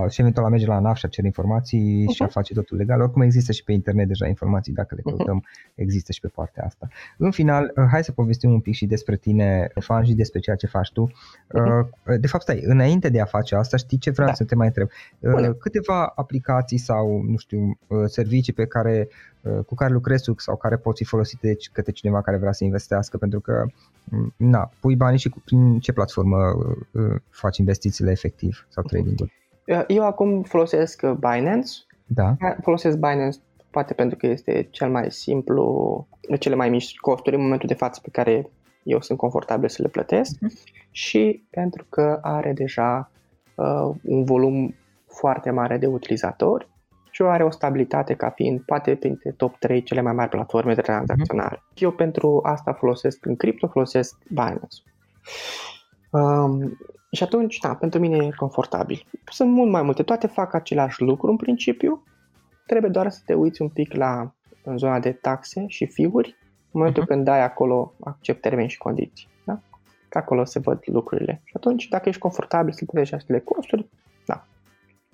[0.02, 0.08] da.
[0.08, 2.16] și eventual a merge la ANAF și a cere informații uh-huh.
[2.16, 3.02] și a face totul legal.
[3.02, 5.16] Oricum există și pe internet deja informații, dacă le mhm.
[5.16, 5.74] căutăm, uh-huh.
[5.76, 6.88] există și pe partea asta.
[7.18, 10.56] În final, uh, hai să povestim un pic și despre tine, fan și despre ceea
[10.56, 11.10] ce faci tu.
[11.10, 12.20] Uh-huh.
[12.20, 14.34] De fapt, stai, înainte de a face asta, știi ce vreau da.
[14.34, 14.88] să te mai întreb?
[15.20, 15.48] Bune.
[15.48, 19.33] Uh, câteva aplicații sau, nu știu, servicii pe care Uh,
[19.66, 23.18] cu care lucrezi sau care pot fi folosite de către cineva care vrea să investească,
[23.18, 23.66] pentru că,
[24.04, 26.38] mm, na, pui banii și cu, prin ce platformă
[26.92, 29.32] uh, faci investițiile efectiv sau trading-ul?
[29.68, 31.72] Uh, eu acum folosesc Binance.
[32.06, 32.36] Da.
[32.62, 33.38] Folosesc Binance
[33.74, 36.08] poate pentru că este cel mai simplu,
[36.40, 38.50] cele mai mici costuri în momentul de față pe care
[38.84, 40.90] eu sunt confortabil să le plătesc uh-huh.
[40.92, 43.12] și pentru că are deja
[43.56, 44.76] uh, un volum
[45.08, 46.68] foarte mare de utilizatori
[47.14, 50.74] și o are o stabilitate ca fiind poate printre top 3 cele mai mari platforme
[50.74, 51.58] de tranzacționare.
[51.58, 51.74] Mm-hmm.
[51.76, 54.82] Eu pentru asta folosesc în cripto, folosesc Binance.
[56.10, 56.78] Um,
[57.12, 59.06] și atunci, da, pentru mine e confortabil.
[59.32, 62.04] Sunt mult mai multe, toate fac același lucru în principiu,
[62.66, 66.80] trebuie doar să te uiți un pic la în zona de taxe și fiuri, în
[66.80, 67.08] momentul uh-huh.
[67.08, 69.28] când dai acolo accept termeni și condiții.
[69.46, 69.62] Da?
[70.10, 71.42] Că acolo se văd lucrurile.
[71.44, 73.90] Și atunci, dacă ești confortabil să plătești acele costuri,
[74.26, 74.48] da,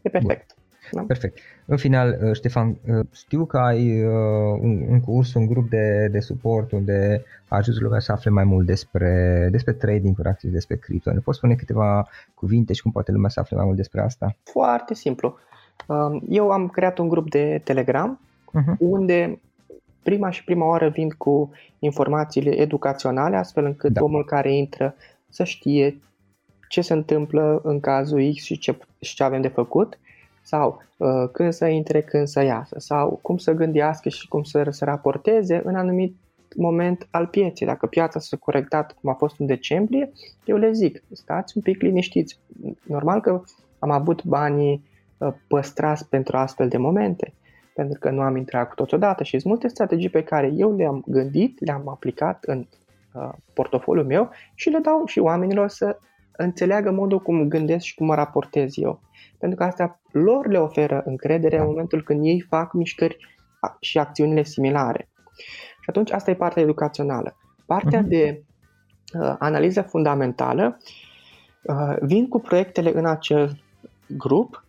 [0.02, 0.54] e perfect.
[0.56, 0.59] Bun.
[0.92, 1.02] Da?
[1.02, 1.38] Perfect.
[1.66, 6.08] În final, uh, Ștefan, uh, știu că ai uh, un, un curs, un grup de,
[6.12, 11.12] de suport unde ajuți lumea să afle mai mult despre, despre trading, practic, despre cripto.
[11.12, 14.36] Ne poți spune câteva cuvinte și cum poate lumea să afle mai mult despre asta?
[14.44, 15.38] Foarte simplu.
[15.88, 18.78] Um, eu am creat un grup de Telegram uh-huh.
[18.80, 19.40] unde
[20.04, 24.04] prima și prima oară vin cu informațiile educaționale, astfel încât da.
[24.04, 24.96] omul care intră
[25.30, 26.00] să știe
[26.68, 30.00] ce se întâmplă în cazul X și ce, și ce avem de făcut
[30.42, 34.68] sau uh, când să intre, când să iasă sau cum să gândească și cum să
[34.70, 36.16] se raporteze în anumit
[36.56, 37.68] moment al pieței.
[37.68, 40.12] Dacă piața s-a corectat cum a fost în decembrie,
[40.46, 42.40] eu le zic, stați un pic liniștiți.
[42.84, 43.42] Normal că
[43.80, 44.84] am avut banii
[45.18, 47.34] uh, păstrați pentru astfel de momente,
[47.76, 50.76] pentru că nu am intrat cu toți odată și sunt multe strategii pe care eu
[50.76, 52.68] le-am gândit, le-am aplicat în
[53.14, 55.98] uh, portofoliul meu și le dau și oamenilor să
[56.32, 59.00] înțeleagă modul cum gândesc și cum mă raportez eu.
[59.40, 63.18] Pentru că asta lor le oferă încredere în momentul când ei fac mișcări
[63.80, 65.10] și acțiunile similare.
[65.82, 67.38] Și atunci asta e partea educațională.
[67.66, 68.08] Partea uh-huh.
[68.08, 68.44] de
[69.20, 70.78] uh, analiză fundamentală
[71.64, 73.62] uh, vin cu proiectele în acel
[74.08, 74.66] grup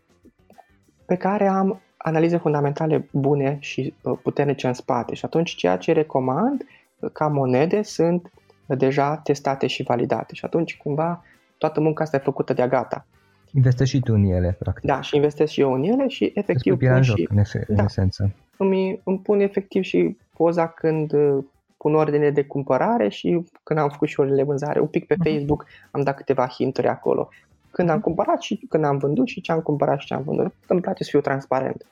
[1.07, 5.15] pe care am analize fundamentale bune și uh, puternice în spate.
[5.15, 6.65] Și atunci ceea ce recomand
[6.99, 8.33] uh, ca monede sunt
[8.67, 10.35] deja testate și validate.
[10.35, 11.25] Și atunci cumva
[11.59, 13.07] toată munca asta e făcută de-a gata.
[13.55, 14.85] Investești și tu în ele, practic.
[14.85, 17.65] Da, și investesc și eu în ele și efectiv pun în joc, și, în, efe,
[17.69, 18.31] da, în esență.
[18.57, 21.45] Îmi, îmi pun efectiv și poza când uh,
[21.77, 24.81] pun ordine de cumpărare și când am făcut și orele de vânzare.
[24.81, 25.31] Un pic pe uh-huh.
[25.31, 27.29] Facebook am dat câteva hinturi acolo.
[27.71, 28.05] Când am mhm.
[28.05, 30.55] cumpărat și când am vândut și ce am cumpărat și ce am vândut.
[30.67, 31.87] Îmi place să fiu transparent.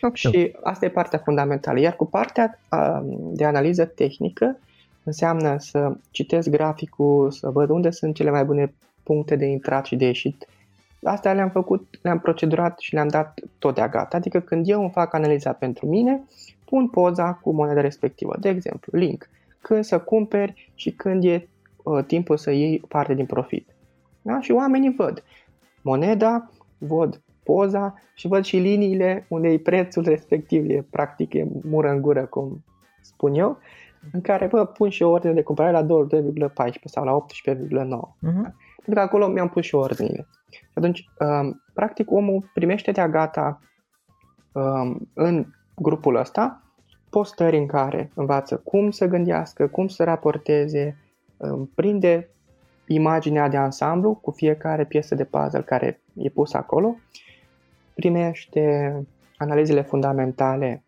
[0.00, 0.14] Okay.
[0.14, 1.78] Și asta e partea fundamentală.
[1.80, 2.60] Iar cu partea
[3.32, 4.58] de analiză tehnică
[5.02, 8.72] înseamnă să citesc graficul, să văd unde sunt cele mai bune
[9.02, 10.46] puncte de intrat și de ieșit
[11.02, 14.16] Astea le-am făcut, le-am procedurat și le-am dat tot de gata.
[14.16, 16.22] Adică când eu îmi fac analiza pentru mine,
[16.64, 18.36] pun poza cu moneda respectivă.
[18.40, 19.28] De exemplu, link.
[19.60, 21.48] Când să cumperi și când e
[21.82, 23.68] uh, timpul să iei parte din profit.
[24.22, 24.40] Da?
[24.40, 25.22] Și oamenii văd.
[25.82, 31.90] moneda, văd poza și văd și liniile unde e prețul respectiv, e practic e mură
[31.90, 32.64] în gură, cum
[33.00, 33.58] spun eu,
[34.12, 37.98] în care bă, pun și o ordine de cumpărare la 22,14 sau la 18,9.
[38.30, 38.52] Uh-huh.
[38.88, 40.26] Pentru că acolo mi-am pus și ordinile.
[40.50, 43.60] Și atunci, um, practic, omul primește de-a gata
[44.52, 46.62] um, în grupul ăsta
[47.10, 50.96] postări în care învață cum să gândească, cum să raporteze,
[51.36, 52.30] um, prinde
[52.86, 56.96] imaginea de ansamblu cu fiecare piesă de puzzle care e pusă acolo,
[57.94, 58.94] primește
[59.36, 60.84] analizele fundamentale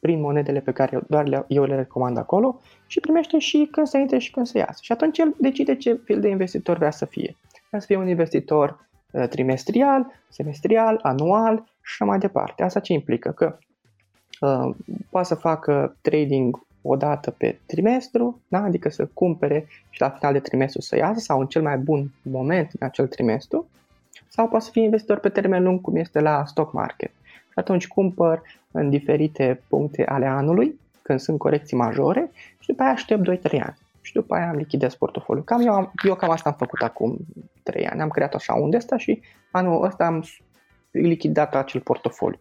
[0.00, 3.96] prin monedele pe care doar le, eu le recomand acolo și primește și când să
[3.98, 4.78] intre și când să iasă.
[4.82, 7.36] Și atunci el decide ce fel de investitor vrea să fie.
[7.68, 12.62] Vrea să fie un investitor uh, trimestrial, semestrial, anual și așa mai departe.
[12.62, 13.30] Asta ce implică?
[13.30, 13.58] Că
[14.40, 14.74] uh,
[15.10, 18.58] poate să facă trading o dată pe trimestru, da?
[18.62, 22.10] adică să cumpere și la final de trimestru să iasă sau în cel mai bun
[22.22, 23.68] moment în acel trimestru,
[24.28, 27.10] sau poate să fie investitor pe termen lung cum este la stock market.
[27.50, 32.92] Și atunci cumpăr în diferite puncte ale anului, când sunt corecții majore și după aia
[32.92, 33.76] aștept 2-3 ani.
[34.00, 35.42] Și după aia am lichidez portofoliu.
[35.42, 37.16] Cam eu, am, eu cam asta am făcut acum
[37.62, 38.00] 3 ani.
[38.00, 39.20] Am creat așa un ăsta și
[39.50, 40.24] anul ăsta am
[40.90, 42.40] lichidat acel portofoliu.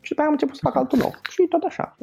[0.00, 1.14] Și după aia am început să fac altul nou.
[1.30, 1.96] Și tot așa.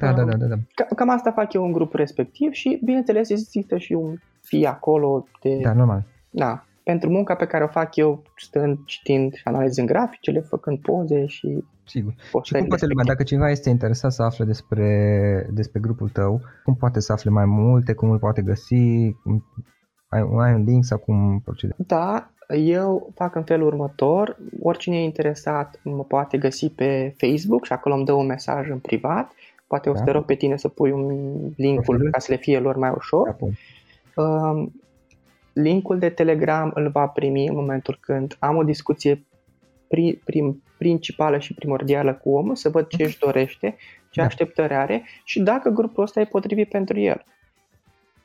[0.00, 0.84] Da, da, da, da, da.
[0.96, 5.58] Cam asta fac eu în grupul respectiv și, bineînțeles, există și un fi acolo de...
[5.62, 6.02] Da, normal.
[6.30, 11.26] Da, pentru munca pe care o fac eu stând, citind și analizând graficele, făcând poze
[11.26, 12.14] și Sigur.
[12.42, 16.74] Și cum poate lumea, dacă cineva este interesat să afle despre, despre grupul tău, cum
[16.74, 18.74] poate să afle mai multe, cum îl poate găsi,
[20.08, 21.74] ai, ai un link sau cum procede?
[21.76, 27.72] Da, eu fac în felul următor, oricine e interesat mă poate găsi pe Facebook și
[27.72, 29.32] acolo îmi dă un mesaj în privat,
[29.66, 30.04] poate o să da.
[30.04, 31.08] te rog pe tine să pui un
[31.56, 33.36] linkul ca să le fie lor mai ușor.
[34.14, 34.72] Da, um,
[35.52, 39.26] linkul de Telegram îl va primi în momentul când am o discuție
[39.88, 43.76] pri, prim, principală și primordială cu omul, să văd ce își dorește,
[44.10, 44.26] ce da.
[44.26, 47.24] așteptări are și dacă grupul ăsta e potrivit pentru el.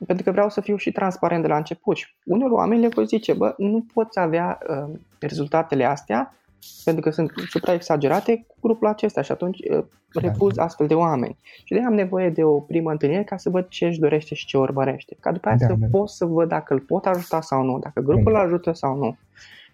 [0.05, 1.95] Pentru că vreau să fiu și transparent de la început.
[1.95, 6.36] Și unor oameni le voi zice, bă, nu poți avea uh, rezultatele astea
[6.84, 10.63] pentru că sunt supra-exagerate cu grupul acesta și atunci uh, refuz da.
[10.63, 11.38] astfel de oameni.
[11.63, 14.45] Și de am nevoie de o primă întâlnire ca să văd ce își dorește și
[14.45, 15.18] ce urmărește.
[15.20, 15.88] Ca după aia da, să da.
[15.91, 19.18] pot să văd dacă îl pot ajuta sau nu, dacă grupul îl ajută sau nu.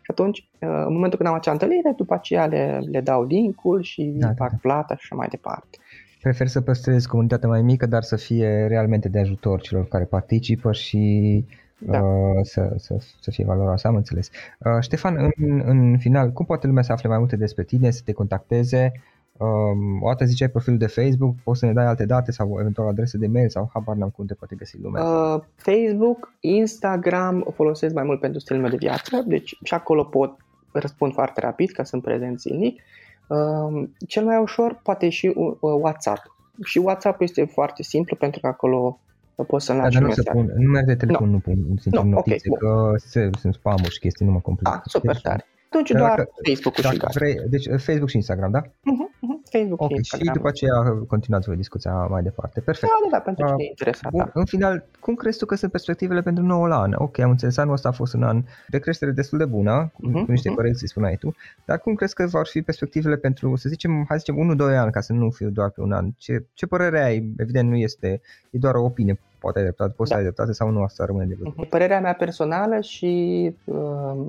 [0.01, 3.81] Și atunci, uh, în momentul când am acea întâlnire, după aceea le, le dau linkul
[3.81, 4.57] și da, fac da.
[4.61, 5.77] plata și așa mai departe.
[6.21, 10.71] Prefer să păstrez comunitatea mai mică, dar să fie realmente de ajutor celor care participă
[10.71, 11.45] și
[11.77, 12.01] da.
[12.01, 14.29] uh, să, să, să fie valoroasă, am înțeles.
[14.57, 18.01] Uh, Ștefan, în, în final, cum poate lumea să afle mai multe despre tine, să
[18.05, 18.91] te contacteze?
[19.37, 22.87] Um, o dată ziceai profilul de Facebook, poți să ne dai alte date sau eventual
[22.87, 25.03] adrese de mail sau habar n-am cum te poate găsi lumea.
[25.03, 30.37] Uh, Facebook, Instagram folosesc mai mult pentru stilul meu de viață, deci și acolo pot
[30.71, 32.81] răspund foarte rapid ca sunt prezent zilnic.
[33.27, 36.35] Uh, cel mai ușor poate și uh, WhatsApp.
[36.63, 38.99] Și WhatsApp este foarte simplu pentru că acolo
[39.35, 41.33] poți să-mi lași da, nu, pun, numere de telefon no.
[41.33, 44.67] nu pun, sincer, no, notițe, okay, că se, sunt spam și chestii, nu mă complic.
[44.67, 45.43] Ah, super deci,
[45.73, 45.83] tare.
[45.83, 47.11] Atunci doar dacă, Facebook-ul și gata.
[47.13, 48.61] Vrei, deci Facebook și Instagram, da?
[48.61, 49.39] Uh-huh, uh-huh.
[49.53, 50.33] Facebook okay, și Instagram.
[50.33, 52.59] Și după aceea continuați voi discuția mai departe.
[52.59, 52.91] Perfect.
[52.91, 54.11] Da, da, da pentru cine uh, e interesat.
[54.11, 54.31] Bun, da.
[54.33, 56.91] În final, cum crezi tu că sunt perspectivele pentru noul an?
[56.95, 60.01] Ok, am înțeles, anul ăsta a fost un an de creștere destul de bună, cu,
[60.07, 60.55] uh-huh, cu niște uh-huh.
[60.55, 64.25] corecții, spuneai tu, dar cum crezi că vor fi perspectivele pentru, să zicem, hai să
[64.27, 66.11] zicem, 1-2 ani, ca să nu fiu doar pe un an?
[66.17, 67.33] Ce, ce părere ai?
[67.37, 70.15] Evident, nu este, e doar o opinie, poate ai dreptate, poți da.
[70.15, 71.69] să ai dreptate sau nu, asta rămâne de văzut.
[71.69, 74.27] Părerea mea personală și uh,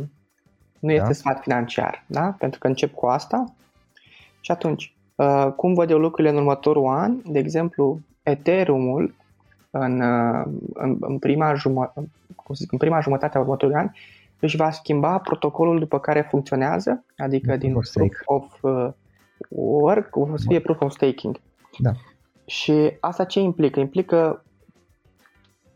[0.84, 1.12] nu este da?
[1.12, 2.34] sfat financiar, da?
[2.38, 3.44] pentru că încep cu asta.
[4.40, 7.16] Și atunci, uh, cum văd eu lucrurile în următorul an?
[7.24, 9.14] De exemplu, Ethereum-ul
[9.70, 13.90] în, uh, în, în, prima jumătate, cum zic, în prima jumătate a următorului an
[14.40, 18.92] își va schimba protocolul după care funcționează, adică din of proof of uh,
[19.48, 21.40] work o să fie proof of staking.
[21.78, 21.90] Da.
[22.46, 23.80] Și asta ce implică?
[23.80, 24.44] Implică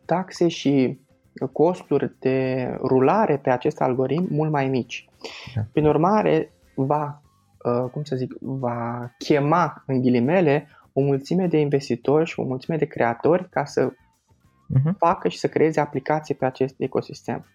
[0.05, 0.99] taxe și
[1.47, 5.09] costuri de rulare pe acest algoritm mult mai mici.
[5.55, 5.61] Da.
[5.73, 7.23] Prin urmare, va,
[7.65, 12.77] uh, cum să zic, va chema, în ghilimele, o mulțime de investitori și o mulțime
[12.77, 14.93] de creatori ca să uh-huh.
[14.99, 17.47] facă și să creeze aplicații pe acest ecosistem.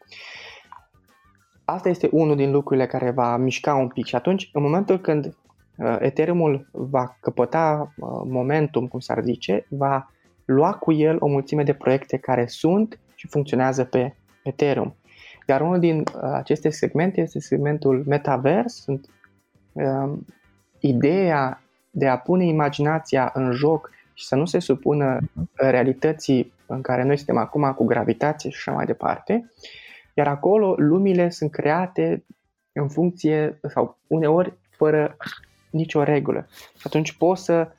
[1.66, 5.26] Asta este unul din lucrurile care va mișca un pic și atunci, în momentul când
[5.78, 10.12] uh, Ethereum-ul va căpăta uh, momentum, cum s-ar zice, va
[10.46, 14.96] lua cu el o mulțime de proiecte care sunt și funcționează pe Ethereum.
[15.48, 18.82] Iar unul din uh, aceste segmente este segmentul Metaverse.
[18.82, 19.10] Sunt
[19.72, 20.14] uh,
[20.80, 25.20] ideea de a pune imaginația în joc și să nu se supună
[25.54, 29.52] realității în care noi suntem acum cu gravitație și așa mai departe.
[30.14, 32.24] Iar acolo lumile sunt create
[32.72, 35.18] în funcție sau uneori fără
[35.70, 36.48] nicio regulă.
[36.50, 37.72] Și atunci poți să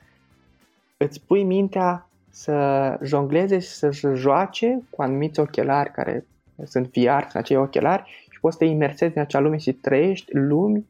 [0.97, 6.25] îți pui mintea să jongleze și să se joace cu anumiți ochelari care
[6.63, 10.35] sunt VR, sunt acei ochelari și poți să te imersezi în acea lume și trăiești
[10.35, 10.85] lumi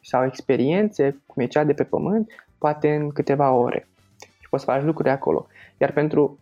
[0.00, 3.88] sau experiențe, cum e cea de pe pământ, poate în câteva ore.
[4.18, 5.46] Și poți să faci lucruri acolo.
[5.78, 6.38] Iar pentru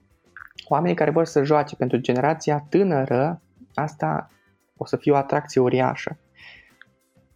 [0.69, 3.41] oamenii care vor să joace, pentru generația tânără,
[3.75, 4.31] asta
[4.77, 6.19] o să fie o atracție uriașă.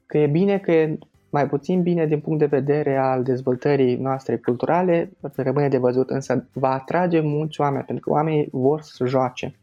[0.06, 0.98] Că e bine, că e
[1.30, 6.48] mai puțin bine din punct de vedere al dezvoltării noastre culturale, rămâne de văzut, însă
[6.52, 9.54] va atrage mulți oameni, pentru că oamenii vor să joace.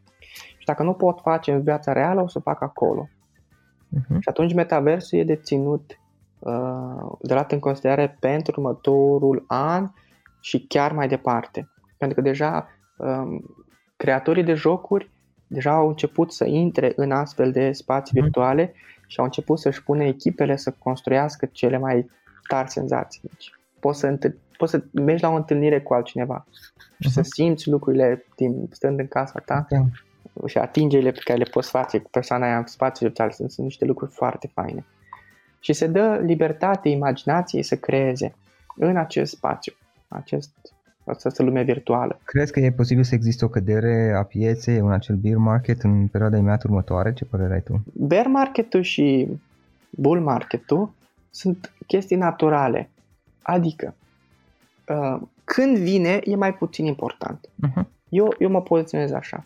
[0.57, 3.09] Și dacă nu pot face în viața reală, o să fac acolo.
[3.95, 4.19] Uh-huh.
[4.19, 5.99] Și atunci metaversul e de ținut,
[6.39, 9.87] uh, de luat în considerare pentru următorul an
[10.39, 11.69] și chiar mai departe.
[11.97, 13.43] Pentru că deja um,
[13.97, 15.11] creatorii de jocuri
[15.47, 18.23] deja au început să intre în astfel de spații uh-huh.
[18.23, 18.73] virtuale
[19.15, 22.09] și au început să-și pune echipele să construiască cele mai
[22.47, 23.21] tari senzații.
[23.23, 26.45] Deci, poți să, întâl- poți să mergi la o întâlnire cu altcineva
[26.99, 27.11] și uh-huh.
[27.11, 29.91] să simți lucrurile din, stând în casa ta okay.
[30.45, 33.31] și atingerile pe care le poți face cu persoana aia în spațiu virtual.
[33.31, 34.85] Sunt, sunt niște lucruri foarte faine.
[35.59, 38.35] Și se dă libertate imaginației să creeze
[38.75, 39.73] în acest spațiu,
[40.07, 40.74] acest
[41.05, 42.19] această lume virtuală.
[42.23, 46.07] Crezi că e posibil să existe o cădere a pieței în acel bear market în
[46.07, 47.13] perioada imediat următoare?
[47.13, 47.83] Ce părere ai tu?
[47.93, 49.27] Bear marketul și
[49.89, 50.93] bull marketul
[51.29, 52.89] sunt chestii naturale.
[53.41, 53.95] Adică,
[54.87, 57.49] uh, când vine, e mai puțin important.
[57.67, 57.83] Uh-huh.
[58.09, 59.45] Eu, eu mă poziționez așa.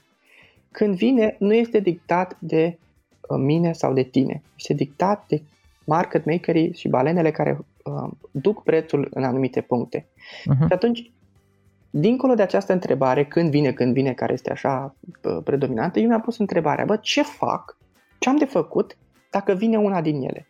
[0.72, 2.78] Când vine, nu este dictat de
[3.30, 4.42] uh, mine sau de tine.
[4.56, 5.42] Este dictat de
[5.86, 10.00] market makerii și balenele care uh, duc prețul în anumite puncte.
[10.00, 10.68] Uh-huh.
[10.68, 11.12] Și atunci
[11.90, 14.96] dincolo de această întrebare, când vine, când vine, care este așa
[15.44, 17.78] predominantă, eu mi-am pus întrebarea, bă, ce fac,
[18.20, 18.98] ce am de făcut
[19.32, 20.48] dacă vine una din ele?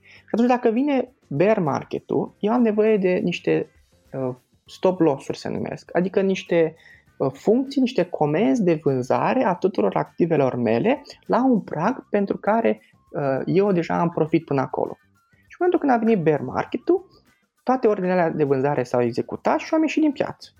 [0.00, 3.70] Și atunci dacă vine bear market-ul, eu am nevoie de niște
[4.12, 4.34] uh,
[4.66, 6.74] stop loss-uri se numesc, adică niște
[7.16, 12.80] uh, funcții, niște comenzi de vânzare a tuturor activelor mele la un prag pentru care
[13.12, 14.96] uh, eu deja am profit până acolo.
[15.30, 17.06] Și în momentul când a venit bear market-ul,
[17.62, 20.50] toate ordinele de vânzare s-au executat și am ieșit din piață.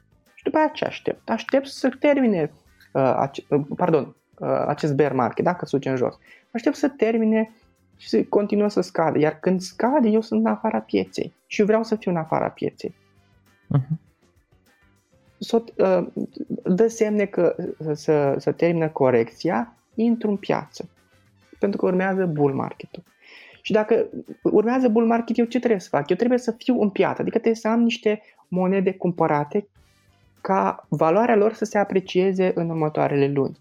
[0.40, 1.30] Și după aceea ce aștept?
[1.30, 2.52] Aștept să termine
[2.92, 6.18] uh, ace- uh, pardon, uh, acest bear market, dacă se duce în jos.
[6.50, 7.52] Aștept să termine
[7.96, 9.18] și să continuă să scadă.
[9.18, 12.48] Iar când scade, eu sunt în afara pieței și eu vreau să fiu în afara
[12.48, 12.94] pieței.
[13.78, 13.98] Uh-huh.
[15.38, 16.06] So, uh,
[16.64, 17.56] dă semne că
[17.92, 20.88] să, să termină corecția, intru în piață.
[21.58, 23.02] Pentru că urmează bull market-ul.
[23.62, 24.06] Și dacă
[24.42, 26.10] urmează bull market, eu ce trebuie să fac?
[26.10, 29.68] Eu trebuie să fiu în piață, adică trebuie să am niște monede cumpărate
[30.40, 33.58] ca valoarea lor să se aprecieze în următoarele luni.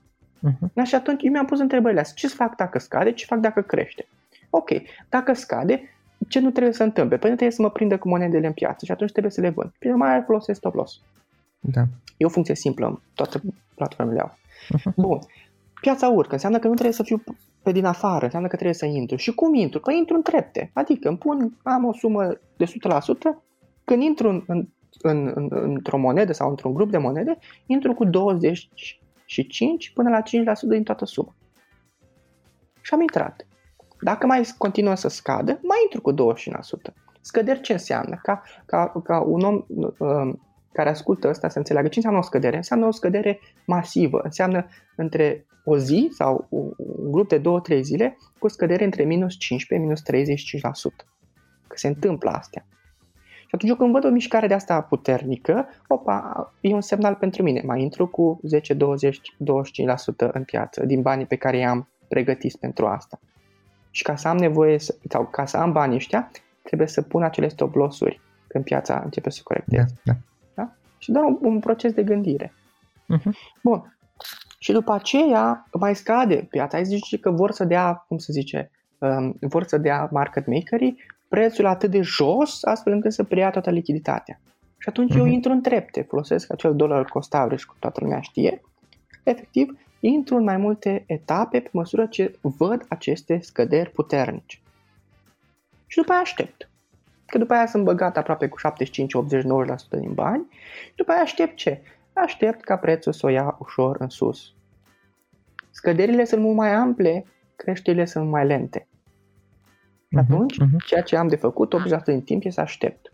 [0.47, 0.83] Uh-huh.
[0.83, 2.15] Și atunci eu mi-am pus întrebările astea.
[2.27, 3.11] Ce fac dacă scade?
[3.11, 4.07] Ce fac dacă crește?
[4.49, 4.69] Ok,
[5.09, 5.81] dacă scade,
[6.27, 7.17] ce nu trebuie să întâmple?
[7.17, 9.49] Păi nu trebuie să mă prindă cu monedele în piață și atunci trebuie să le
[9.49, 9.71] vând.
[9.79, 11.01] Prin mai folosesc stop loss.
[11.59, 11.83] Da.
[12.17, 13.41] E o funcție simplă, toate
[13.75, 14.37] platformele au.
[14.77, 14.95] Uh-huh.
[14.95, 15.19] Bun.
[15.81, 17.23] Piața urcă, înseamnă că nu trebuie să fiu
[17.61, 19.15] pe din afară, înseamnă că trebuie să intru.
[19.15, 19.79] Și cum intru?
[19.79, 20.71] Păi intru în trepte.
[20.73, 22.69] Adică îmi pun, am o sumă de 100%,
[23.83, 24.67] când intru în, în
[25.01, 30.23] în, în, într-o monedă sau într-un grup de monede, intru cu 25 până la 5%
[30.67, 31.35] din toată suma.
[32.81, 33.47] Și am intrat.
[34.01, 36.15] Dacă mai continuă să scadă, mai intru cu 25%.
[37.21, 38.19] Scăderi ce înseamnă?
[38.23, 40.33] Ca, ca, ca un om uh,
[40.71, 42.55] care ascultă asta să înțeleagă ce înseamnă o scădere.
[42.55, 44.19] Înseamnă o scădere masivă.
[44.23, 44.65] Înseamnă
[44.95, 47.41] între o zi sau un grup de
[47.77, 51.05] 2-3 zile cu scădere între minus 15 minus 35%.
[51.67, 52.65] Că se întâmplă astea.
[53.49, 57.43] Și atunci eu când văd o mișcare de asta puternică, opa, e un semnal pentru
[57.43, 57.61] mine.
[57.65, 59.35] Mai intru cu 10, 20,
[60.27, 63.19] 25% în piață din banii pe care i-am pregătiți pentru asta.
[63.91, 66.31] Și ca să am nevoie, să, sau ca să am banii ăștia,
[66.63, 69.85] trebuie să pun acele stop loss-uri când piața începe să corecteze.
[70.03, 70.17] Da, da.
[70.53, 70.71] Da?
[70.97, 72.53] Și doar un, un proces de gândire.
[73.17, 73.31] Uh-huh.
[73.63, 73.97] Bun.
[74.59, 76.77] Și după aceea mai scade piața.
[76.77, 80.97] Ai zice că vor să dea, cum se zice, um, vor să dea market makerii
[81.29, 84.39] prețul atât de jos, astfel încât să preia toată lichiditatea.
[84.77, 85.17] Și atunci uh-huh.
[85.17, 85.33] eu mhm.
[85.33, 88.61] intru în trepte, folosesc acel dollar cost average, cum toată lumea știe.
[89.23, 94.57] Efectiv, intru în mai multe etape pe măsură ce văd aceste scăderi puternice.
[95.87, 96.69] Și după aia aștept.
[97.25, 99.45] Că după aia sunt băgat aproape cu 75, 80, 90%
[99.89, 100.47] din bani.
[100.85, 101.81] Și după aia aștept ce?
[102.13, 104.53] Aștept ca prețul să o ia ușor în sus.
[105.71, 107.25] Scăderile sunt mult mai ample,
[107.55, 108.87] creșterile sunt mai lente.
[110.09, 110.85] Și mhm, atunci, uh-huh.
[110.85, 113.13] ceea ce am de făcut 80% din timp e să aștept.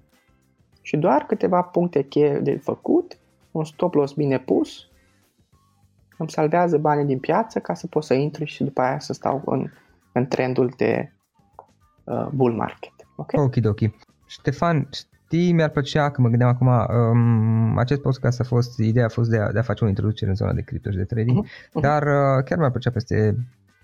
[0.81, 3.17] Și doar câteva puncte cheie de făcut,
[3.51, 4.89] un stop loss bine pus
[6.17, 9.41] îmi salvează banii din piață ca să pot să intru și după aia să stau
[9.45, 9.69] în,
[10.11, 11.13] în trendul de
[12.03, 12.93] uh, bull market.
[13.15, 13.31] Ok?
[13.35, 13.79] Ok, ok.
[14.25, 19.09] Ștefan, știi, mi-ar plăcea, că mă gândeam acum, um, acest podcast a fost, ideea a
[19.09, 21.45] fost de a, de a face o introducere în zona de cripto și de trading,
[21.45, 21.81] uh-huh, uh-huh.
[21.81, 23.35] dar uh, chiar mi-ar plăcea peste,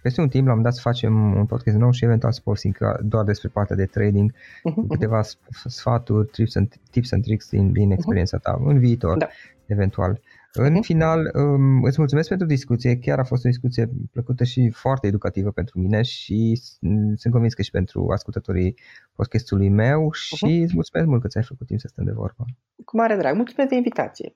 [0.02, 2.76] peste un timp, la un dat să facem un podcast nou și eventual să povestim
[3.02, 5.22] doar despre partea de trading, uh-huh, cu câteva
[5.66, 9.28] sfaturi, tips and, tips and tricks din, din experiența ta în viitor, da.
[9.66, 10.22] eventual.
[10.54, 10.86] În uh-huh.
[10.86, 15.52] final, um, îți mulțumesc pentru discuție, chiar a fost o discuție plăcută și foarte educativă
[15.52, 16.62] pentru mine și
[17.16, 18.76] sunt convins că și pentru ascultătorii
[19.16, 20.64] podcastului meu și uh-huh.
[20.64, 22.46] îți mulțumesc mult că ți-ai făcut timp să stăm de vorbă.
[22.86, 24.36] Cu mare drag, mulțumesc de invitație.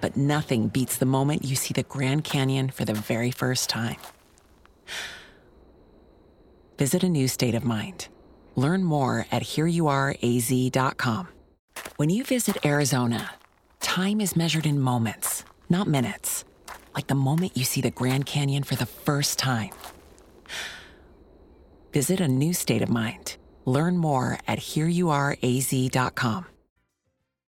[0.00, 3.96] But nothing beats the moment you see the Grand Canyon for the very first time.
[6.78, 8.08] Visit a new state of mind.
[8.54, 11.28] Learn more at hereyouareaz.com.
[11.96, 13.32] When you visit Arizona,
[13.80, 16.44] time is measured in moments, not minutes.
[16.94, 19.70] Like the moment you see the Grand Canyon for the first time.
[21.92, 23.36] Visit a new state of mind.
[23.64, 26.46] Learn more at hereyouareaz.com.